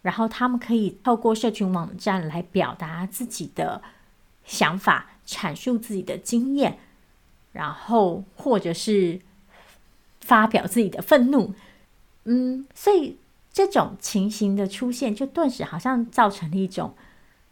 [0.01, 3.81] 然后他们可以透过社群网站来表达自己的
[4.43, 6.79] 想法，阐述自己的经验，
[7.51, 9.19] 然后或者是
[10.21, 11.53] 发表自己的愤怒。
[12.23, 13.17] 嗯，所以
[13.53, 16.95] 这种情形的出现，就顿时好像造成了一种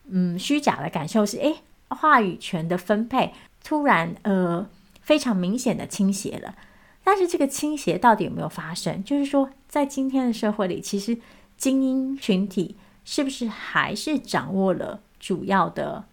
[0.07, 1.57] 嗯虚假的感受是：诶，
[1.89, 3.31] 话语权的分配
[3.63, 4.67] 突然呃
[5.01, 6.55] 非常明显的倾斜了。
[7.03, 9.03] 但是这个倾斜到底有没有发生？
[9.03, 11.15] 就是说，在今天的社会里，其实。
[11.59, 16.05] 精英群体是不是还是掌握了主要的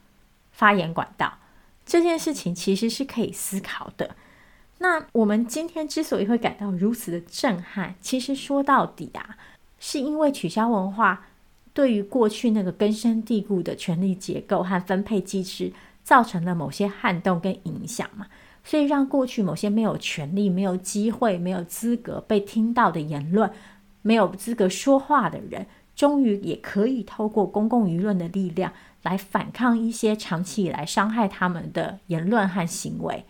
[0.51, 1.39] 发言管道？
[1.87, 4.17] 这件事情其实是可以思考的。
[4.79, 9.39] 那我们今天之所以会感到如此的震撼，其实说到底啊，
[9.79, 11.27] 是因为取消文化
[11.73, 15.73] 对于过去那个根深蒂固的权力结构和分配机制
[16.03, 18.27] 造成了某些撼动跟影响嘛，
[18.65, 23.51] 所以让过去某些没有权利、没有机会、没有资格被听到的言论。
[24.07, 33.25] 没有资格说话的人，终于也可以透过公共舆论的力量来反抗一些长期以来伤害他们的言论和行为。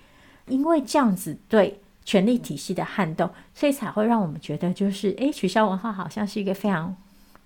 [0.48, 6.94] 因为这样子对权力体系的撼动，所以才会让我们觉得，就是诶，取消文化好像是一个非常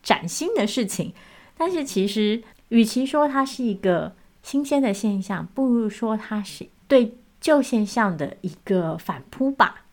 [0.02, 1.12] 崭新的事情。
[1.56, 9.84] 但是其实，与其说它是一个新鲜的现象，不如说它是对旧现象的一个反扑吧。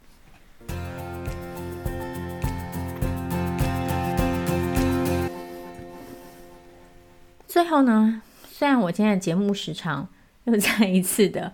[7.57, 10.07] 最后呢，虽然我今天的节目时长
[10.45, 11.51] 又再一次的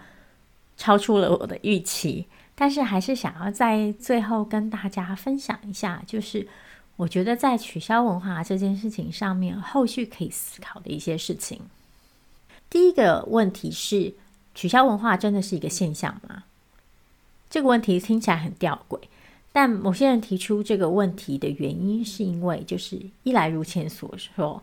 [0.75, 2.25] 超出了我的预期，
[2.55, 6.45] 但是还是想要在最后跟大家分享一下，就是
[6.97, 11.61] 我觉得在取消文化这件事情上面，后续可以思考的一些事情。
[12.69, 14.13] 第一个问题是，
[14.53, 16.43] 取消文化真的是一个现象吗？
[17.49, 18.99] 这个问题听起来很吊诡，
[19.53, 24.61] 但某些人提出这个问题的原因，是因为就是一来如前所说。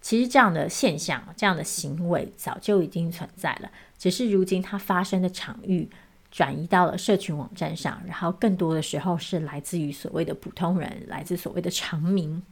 [0.00, 5.88] 其实这样的现象、这样的行为早就已经存在了，只是如今它发生的场域
[6.30, 12.42] 转移到了社群网站上，然后更多的时候是来自于所谓的普通人，来自所谓的常民，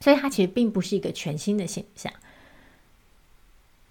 [0.00, 2.12] 所以它其实并不是一个全新的现象。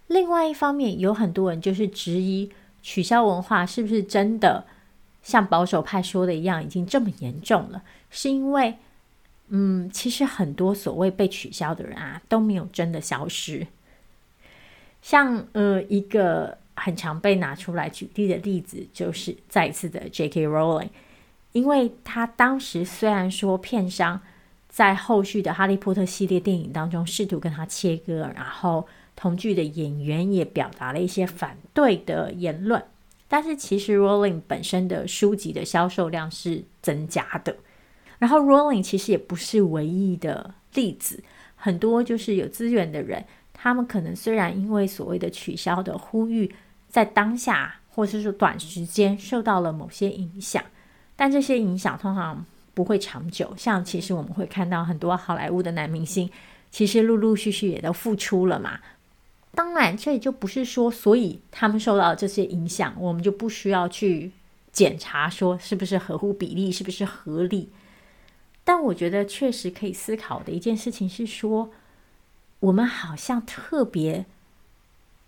[0.08, 2.52] 另外一方面，有很多人就是质疑
[2.82, 4.66] 取消文化是不是真的
[5.22, 7.84] 像保守派说的一样，已经这么严重了？
[8.10, 8.78] 是因为，
[9.50, 13.68] 嗯，其实很多所谓被取消的人啊，都没有真的消失。
[15.02, 20.48] 像呃，一个很常被拿出来举例的例子，就是再一次的 J.K.
[20.48, 20.90] Rowling，
[21.52, 24.22] 因为他当时虽然说片商
[24.68, 28.88] 在后续的《哈利波特》系列电影当中试图跟他切割，然后。
[29.18, 32.84] 同剧的演员也表达了一些反对的言论，
[33.30, 37.56] 但是其实 Rowling 本身的书籍的销售量是增加的。
[38.26, 41.24] 然后，Rolling 其实也不是唯一的例子，
[41.56, 43.24] 很多就是有资源的人，
[43.54, 46.52] 他们可能虽然因为所谓的取消的呼吁，
[46.90, 50.64] 在当下或者是说短时间受到了某些影响，
[51.16, 53.54] 但这些影响通常不会长久。
[53.56, 56.28] 像其实我们会看到很多好莱坞的男明星，
[56.72, 58.80] 其实陆陆续续也都复出了嘛。
[59.54, 64.32] 当然，这也就不是说，所以他们受到这些影响，我们就不需要去
[64.72, 67.70] 检查说是不是合乎比例，是不是合理。
[68.66, 71.72] 但我觉得确实可以思考的一件事情是说，
[72.60, 74.26] 我们好像特别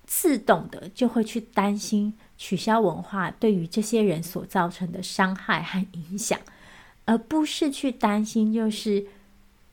[0.05, 6.37] 自动的就会去担心取消文化对于这些人所造成的伤害和影响，
[7.05, 9.05] 而不是去担心就是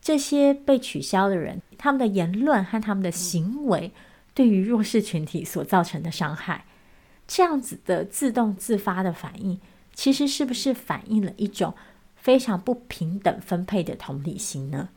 [0.00, 3.90] 这些被取消的人他们的言论和他们的行为。
[4.34, 6.64] 对于弱势群体所造成的伤害，
[7.28, 9.60] 这样子的自动自发的反应，
[9.94, 11.72] 其实是不是反映了一种
[12.24, 14.88] 非常不平等分配的同理心呢？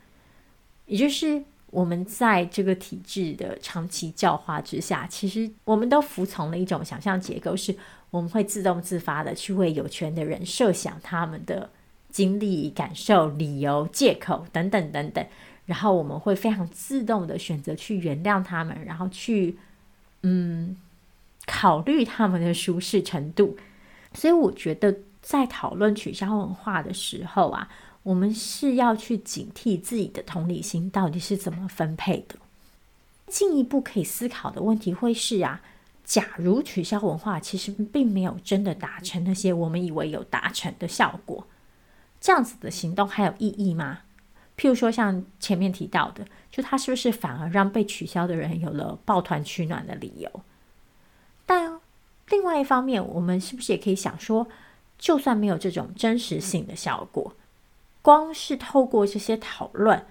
[0.86, 7.76] 也就是我们在这个体制的长期教化之下，其实我们都服从了一种想象结构，是
[8.08, 11.68] 我们会自动自发的去为有权的人设想他们的
[12.10, 15.26] 经历、感受、理由、借口等等等等。
[15.66, 19.58] 然后我们会非常自动的选择去原谅他们，然后去
[20.22, 20.74] 嗯
[21.44, 23.58] 考虑他们的舒适程度。
[24.14, 24.96] 所以我觉得
[25.28, 27.68] 在讨论取消文化的时候啊，
[28.02, 32.36] 我们是要去警惕自己的同理心到底是怎么分配的。
[33.26, 35.60] 进一步可以思考的问题会是啊，
[36.02, 41.46] 假如取消文化其实并没有真的达成那些我们以为有达成的效果，
[42.18, 43.98] 这样子的行动还有意义吗？
[44.56, 50.40] 譬如说，像前面提到的，就它是不是反而让被取消的人有了抱团取暖的理由？
[51.44, 51.78] 但
[52.30, 54.48] 另外一方面，我们是不是也可以想说，
[54.98, 57.32] 就算没有这种真实性的效果，
[58.02, 60.04] 光是透过这些讨论，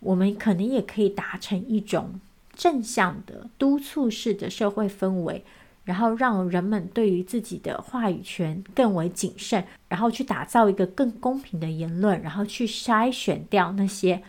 [0.00, 2.20] 我们可能也可以达成一种
[2.54, 5.44] 正向的督促式的社会氛围。
[5.84, 14.22] 然后让人们对于自己的话语权更为谨慎，然后去打造一个更公平的言论，然后去筛选掉那些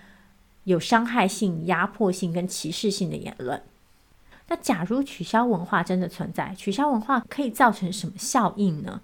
[0.63, 3.61] 有伤害性、压迫性跟歧视性的言论。
[4.47, 9.01] 那假如取消文化真的存在，取消文化可以造成什么效应呢？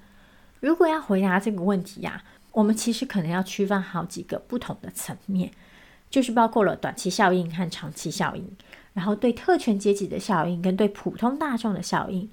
[0.60, 5.52] 如果要回答这个问题呀，我们其实可能要区分好几个不同的层面，
[6.10, 8.56] 就是包括了短期效应和长期效应，
[8.94, 12.30] 然后对特权阶级的效应跟对普通大众的效应。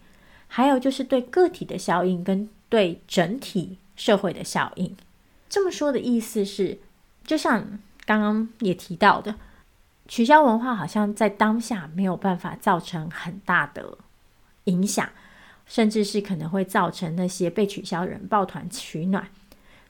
[0.54, 4.94] 还有就是对个体的效应跟对整体社会的效应。
[5.48, 6.78] 这么说的意思是，
[7.24, 9.34] 就像刚刚也提到的，
[10.06, 13.96] 取消文化好像在当下没有办法造成很大的
[14.64, 15.08] 影响，
[15.66, 19.28] 甚至是可能会造成那些被取消人抱团取暖。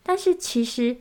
[0.03, 0.97] 但是其实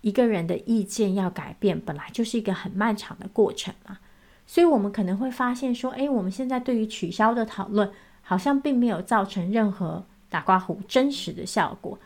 [0.00, 3.98] 一个人的意见要改变，本来就是一个很漫长的过程嘛。
[4.46, 7.90] 所以我们可能会发现说，诶，我们现在对于取消的讨论。
[8.28, 11.96] 好像并没有造成任何打刮胡真实的效果，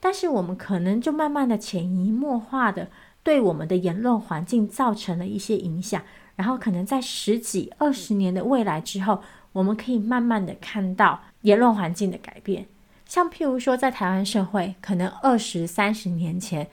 [0.00, 2.88] 但是我们可能就慢慢的潜移默化的
[3.22, 6.02] 对我们的言论环境造成了一些影响，
[6.34, 9.22] 然后可能在十几二十年的未来之后，
[9.52, 12.66] 我们可以慢慢的看到言论环境的改变。
[13.06, 16.68] 像譬如说，在台湾社会，可能二十三十年前，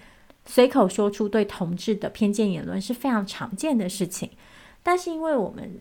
[0.46, 4.32] 随口说出对同志的偏见言论是非常常见的事情，
[4.82, 5.80] 但是因为我们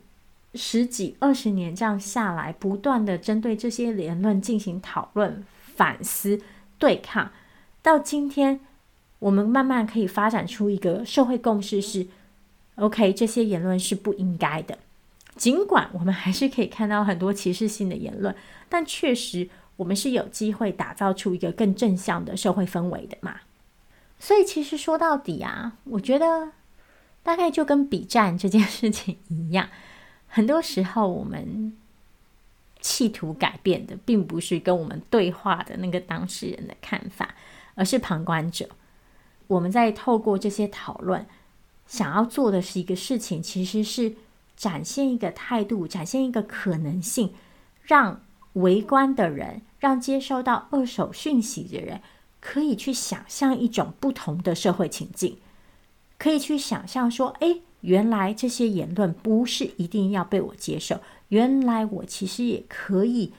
[0.55, 5.43] 十几二十年这样下来，不断的针对这些言论进行讨论、
[5.75, 6.43] 反思、
[6.79, 7.31] 对抗，
[7.81, 8.61] 到今天，
[9.21, 12.07] 我们慢慢可以发展出一个社会共识是
[12.75, 14.77] ：OK，这些言论是不应该的。
[15.37, 18.35] 尽管我们还是可以看到很多歧视性的言论，
[18.69, 23.41] 但确实我们是有机会打造出一个更正向的社会氛围的嘛。
[24.19, 26.53] 所以，其实说到底啊，我觉得
[27.23, 29.69] 大概就跟笔战这件事情一样。
[30.29, 31.77] 很多时候，我们
[32.81, 37.35] 企图改变的，并不是跟我们对话的那个当事人的看法，
[37.75, 38.69] 而是旁观者。
[39.49, 41.27] 我们在透过这些讨论，
[41.87, 44.15] 想要做的是一个事情，其实是
[44.63, 47.35] 展现一个态度，展现一个可能性，
[47.83, 48.21] 让
[48.53, 52.01] 围观的人，让接收到二手讯息的人，
[52.41, 55.39] 可以去想象一种不同的社会情境，
[56.17, 61.01] 可以去想象说，哎，原来这些言论不是一定要被我接受，
[61.31, 63.33] 原来我其实也可以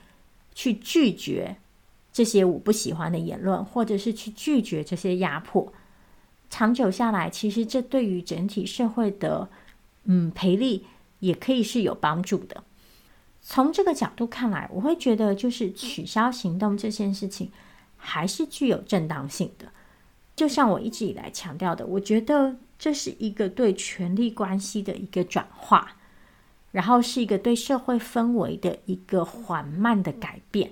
[0.53, 1.55] 去拒绝
[2.11, 5.71] 这些我不喜欢的言论，或者是去拒绝这些压迫。
[6.49, 9.47] 长久下来，其实这对于整体社会的，
[10.03, 10.85] 嗯，培力
[11.23, 12.63] 也可以是有帮助的。
[13.41, 17.49] 从这个角度看来，我会觉得就是取消行动这件事情
[17.95, 19.67] 还是具有正当性的。
[20.35, 25.95] 就像我一直以来强调的，我觉得这是一个对权力关系的一个转化，
[26.71, 30.71] 然后是一个对社会氛围的一个缓慢的改变。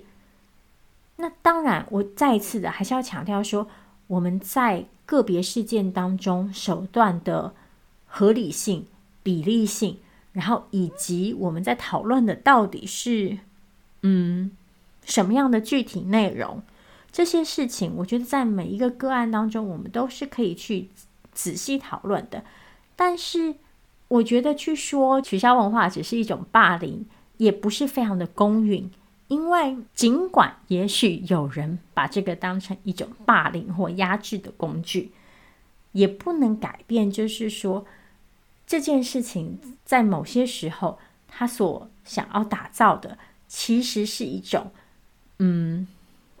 [1.16, 3.68] 那当然，我再一次的还是要强调说，
[4.08, 7.54] 我们在个别事件当中手段的
[8.06, 8.86] 合理性、
[9.22, 9.98] 比例性。
[10.32, 13.38] 然后，以及我们在讨论的到底是，
[14.00, 14.50] 嗯，
[15.04, 16.62] 什么样的具体内容？
[17.10, 20.88] 这些事情，我觉得在每一个个案当中，我们都是可以去
[21.32, 22.44] 仔细讨论的。
[22.96, 23.56] 但是，
[24.08, 27.04] 我觉得去说取消文化只是一种霸凌，
[27.36, 28.90] 也不是非常的公允。
[29.28, 35.12] 因为，尽管也许有人把这个当成一种霸凌或压制的工具，
[35.92, 37.84] 也不能改变，就是说。
[38.66, 40.98] 这件事情在某些时候，
[41.28, 44.70] 他所想要打造的，其实是一种，
[45.38, 45.86] 嗯，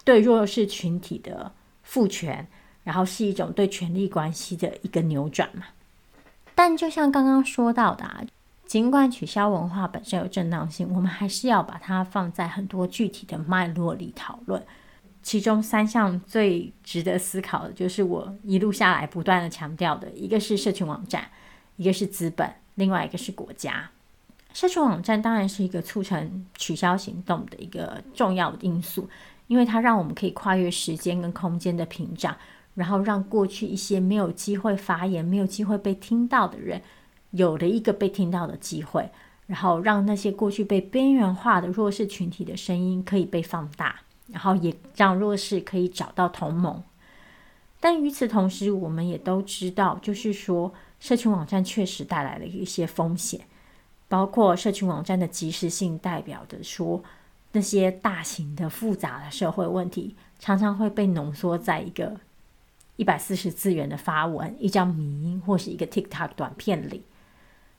[0.04, 1.52] 对弱势群体的
[1.82, 2.46] 赋权，
[2.84, 5.66] 然后是一种对权力关系的一个扭转嘛。
[6.54, 8.24] 但就像刚刚说到的啊，
[8.66, 14.62] 尽管取消文化本身有正当性，我们还是要把它放在很多具体的脉络里讨论。
[15.22, 21.28] 其中三项最值得思考的，就是我一路下来不断的强调的，一个是社群网站。
[21.82, 23.90] 一个是资本，另外一个是国家。
[24.54, 29.08] 社群网站当然是一个促成取消行动的一个重要的因素，
[29.48, 32.36] 因为它让我们可以跨越时间跟空间的屏障，
[32.74, 36.80] 然后让过去一些没有机会发言、没有机会被听到的人，
[37.32, 39.10] 有了一个被听到的机会，
[39.48, 46.80] 然后让那些过去被边缘化的弱势群体的声音可以被放大，然后也让弱势可以找到同盟。
[47.80, 50.72] 但与此同时，我们也都知道，就是说。
[51.02, 53.40] 社群网站确实带来了一些风险，
[54.06, 57.02] 包括社群网站的即时性，代表的说，
[57.50, 62.14] 那些大型的复杂的社会问题常常会被浓缩在一个
[62.94, 67.02] 一百四十字元的发文、一张迷音或是一个 TikTok 短片里。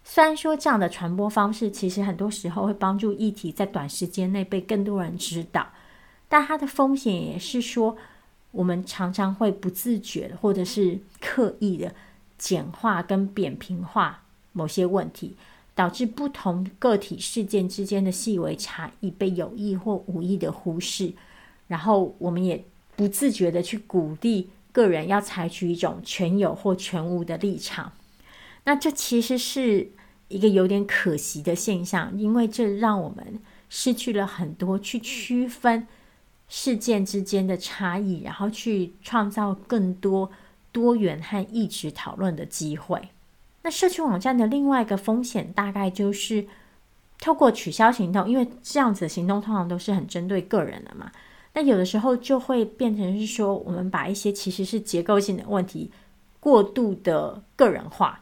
[0.04, 5.70] 虽然说这样的传播方式其实很多时候会帮助议题在短时间内被更多人知道，
[6.28, 7.96] 但它的风险也是说，
[8.52, 11.96] 我们常常会不自觉的或者是刻意的。
[12.44, 15.38] 简化跟扁平化某些问题，
[15.74, 21.14] 导致不同个体事件之间的细微差异被有意或无意的忽视，
[21.70, 22.62] 然后我们也
[22.98, 27.94] 不自觉的去鼓励个人要采取一种全有或全无的立场。
[28.66, 29.92] 那这其实是
[30.28, 35.88] 一个有点可惜的现象，因为这让我们失去了很多去区分
[36.50, 40.30] 事件之间的差异，然后去创造更多。
[40.74, 43.00] 多元和异质讨论的机会。
[43.62, 46.46] 那社群网站的另外一个风险，大概就是
[47.20, 51.10] 透过取消行动，因为这样子的行动通常都是很针对个人的嘛。
[51.54, 55.90] 那有的时候就会变成是说，我们把一些其实是结构性的问题
[56.40, 58.20] 过度的个人化，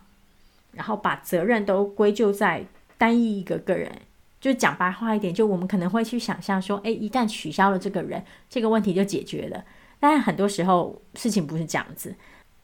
[0.73, 3.91] 然后把责任都归咎在单一一个个人。
[4.39, 9.63] 就讲白话一点，就我们可能会去想象说，诶，一旦取消了这个人，这个问题就解决了。
[9.99, 12.15] 但很多时候事情不是这样子。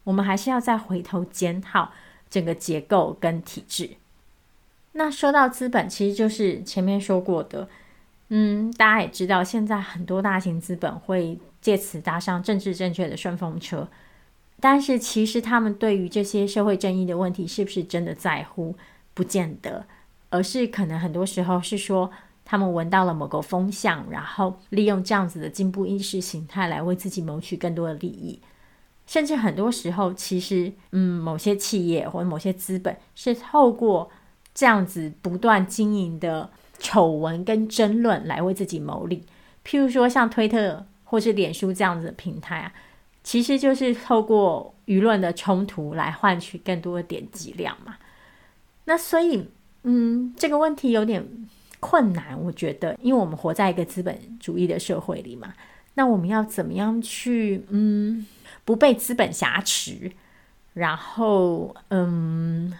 [0.08, 1.92] 我们还是要再回头检讨
[2.30, 3.90] 整个结构跟体制。
[4.94, 7.68] 那说到资本，其实就是前面说过的，
[8.30, 13.90] 嗯，大家也知道，现在很多大型资本会借此搭上政治正确的顺风车，
[14.62, 18.76] 但是其实他们对于这些社会正义的问题是不是真的在乎，
[19.14, 19.86] 不见得，
[20.30, 22.10] 而是可能很多时候是说
[22.46, 28.40] 他们闻到了某个风向，然后利用这样子的进步意识形态来为自己谋取更多的利益。
[29.08, 34.12] 甚至很多时候，其实，嗯，某些企业或者某些资本是透过
[34.54, 39.24] 这样子不断经营的丑闻跟争论来为自己谋利。
[39.66, 42.74] 譬如说，像推特或是脸书这样子的平台啊，
[43.24, 47.96] 其实就是透过舆论的冲突来换取更多的点击量嘛。
[48.86, 49.48] 那所以，
[49.84, 51.26] 嗯，这个问题有点
[51.80, 55.54] 困难，我觉得，因为我们活在一个资本主义的社会里嘛。
[55.96, 58.26] 那我们要怎么样去，嗯，
[58.68, 60.12] 不被资本挟持，
[60.74, 62.78] 然后，嗯，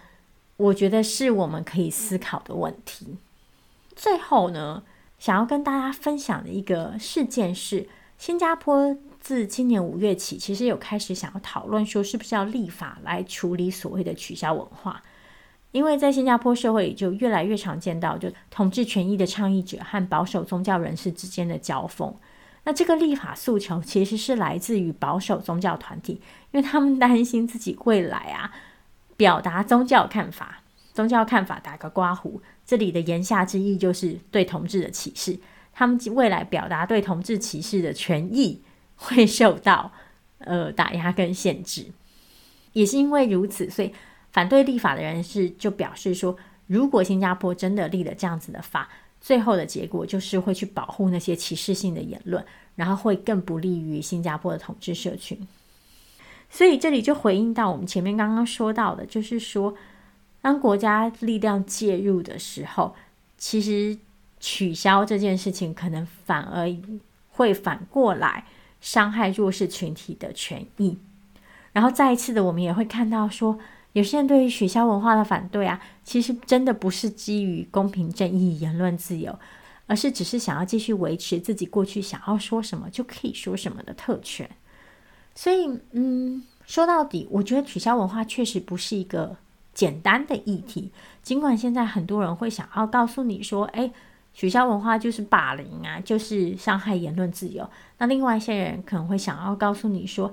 [0.58, 3.16] 我觉得是我们可以思考的问题。
[3.96, 4.82] 最后呢，
[5.18, 15.02] 想要跟大家分享的一个事件是，新加坡自今年五月起，其实有开始想要讨论说，是不是要立法来处理所谓的取消文化。
[15.72, 22.14] 因为在新加坡社会里，就越来越常见到就同治权益的倡议者和保守宗教人士之间的交锋。
[22.68, 28.52] 那这个立法诉求其实是来自于保守宗教团体，因为他们担心自己未来啊，
[29.16, 30.62] 表达宗教看法，
[30.92, 35.38] 宗教看法打个刮胡，这里的言下之意就是对同志的歧视。
[35.72, 38.60] 他们未来表达对同志歧视的权益
[38.96, 39.90] 会受到
[40.40, 41.86] 呃打压跟限制。
[42.74, 43.90] 也是因为如此，所以。
[44.30, 48.90] 反对立法的人士就表示说，如果新加坡真的立了这样子的法，
[49.20, 52.44] 最后的结果就是会去保护那些歧视性的言论，
[52.76, 55.38] 然后会更不利于新加坡的统治社群。
[56.48, 59.74] 所以这里就回应到我们前面刚刚说到的，就是说，
[60.40, 62.94] 当国家力量介入的时候，
[63.36, 63.98] 其实
[64.40, 66.74] 取消这件事情，可能反而
[67.30, 68.44] 会反过来
[68.80, 70.96] 伤害弱势群体的权益。
[71.72, 73.58] 然后再一次的，我们也会看到说。
[73.94, 79.36] 有些人对于取消文化的反对啊，其实真的不是基于公平正义、言论自由，
[79.86, 84.48] 而是只是想要继续维持自己过去想要说什么就可以说什么的特权。
[85.34, 89.36] 所以，嗯，说到底，我觉得取消文化确实不是一个
[89.72, 90.90] 简单的议题。
[91.22, 93.90] 尽管现在很多人会想要告诉你说，哎，
[94.34, 97.68] 取消文化就是霸凌啊，就是伤害言论自由。
[97.98, 100.32] 那另外一些人可能会想要告诉你说，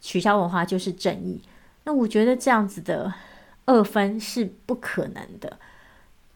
[0.00, 1.40] 取消文化就是正义。
[1.86, 3.14] 那我觉得这样子的
[3.64, 5.58] 二分是不可能的。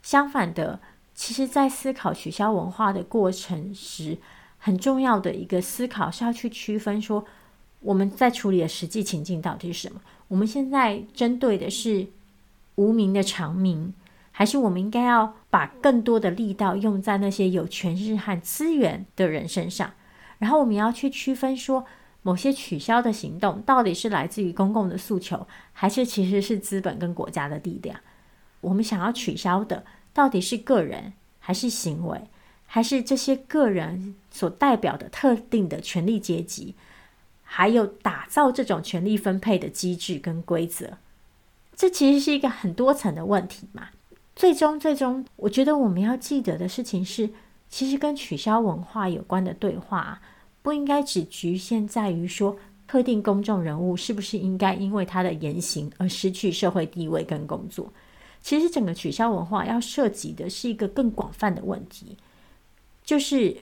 [0.01, 0.79] 相反的，
[1.13, 4.17] 其实，在思考取消文化的过程时，
[4.59, 7.25] 很重要的一个思考是要去区分说，
[7.81, 10.01] 我们在处理的实际情境到底是什么？
[10.29, 12.07] 我们现在针对的是
[12.77, 13.93] 无名的常民，
[14.31, 19.93] 还是我们应该要把更多的力道用在那些有权势和资源的人身上？
[20.39, 21.85] 然后我们要去区分说。
[22.23, 27.99] 某些取消的行动到底是来自于公共的诉求，还是其实是资本跟国家的力量？
[28.61, 32.21] 我们想要取消的到底是个人，还是行为，
[32.67, 36.75] 还是这些个人所代表的特定的权力阶级？
[37.43, 40.99] 还有打造这种权力分配的机制跟规则？
[41.75, 43.89] 这其实是一个很多层的问题嘛。
[44.37, 47.31] 最终，最终，我觉得我们要记得的事情是，
[47.69, 50.21] 其实跟取消文化有关的对话。
[50.63, 52.57] 不应该只局限在于说
[52.87, 57.93] 特定公众人物是不是应该因为他的言行而失去社会地位跟工作。
[58.43, 62.17] 其实整个取消文化要涉及的是一个更广泛的问题，
[63.05, 63.57] 就是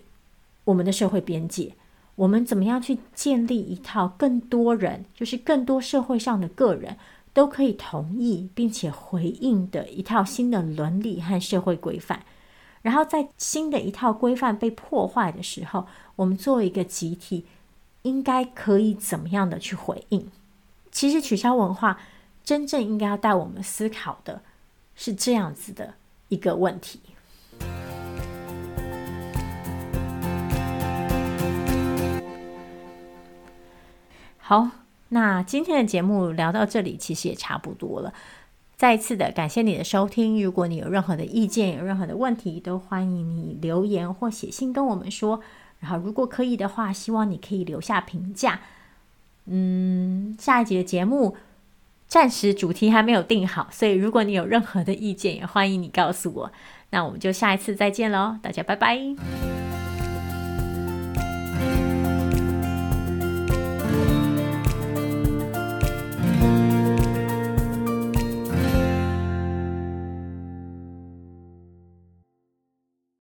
[0.64, 1.74] 我们的社会边界，
[2.14, 6.96] 我们怎么样去建立一套更多人，就是更多社会上的个人
[7.32, 12.22] 都可以同意并且回应的一套新的伦理和社会规范。
[12.82, 17.44] 然后在新的一套规范被破坏的时候，我们作为一个集体，
[18.02, 20.30] 应该可以怎么样的去回应？
[20.90, 21.98] 其实取消文化
[22.42, 24.42] 真正应该要带我们思考的
[24.94, 25.94] 是这样子的
[26.28, 27.00] 一个问题。
[34.38, 34.70] 好，
[35.10, 38.14] 那今天的节目聊到这里，其实也差不多了。
[38.78, 40.40] 再次的感谢你的收听。
[40.40, 45.40] 如果你有任何的意见，有任何的问题，都欢迎你留言或写信跟我们说。
[45.80, 48.60] 然后，如果可以的话，希望你可以留下评价。
[49.46, 51.36] 嗯，下一集的节目
[52.06, 56.52] 暂时主题还没有定好，所以如果你有任何的意见，也欢迎你告诉我。
[56.90, 59.67] 那我们就下一次再见喽，大家拜拜。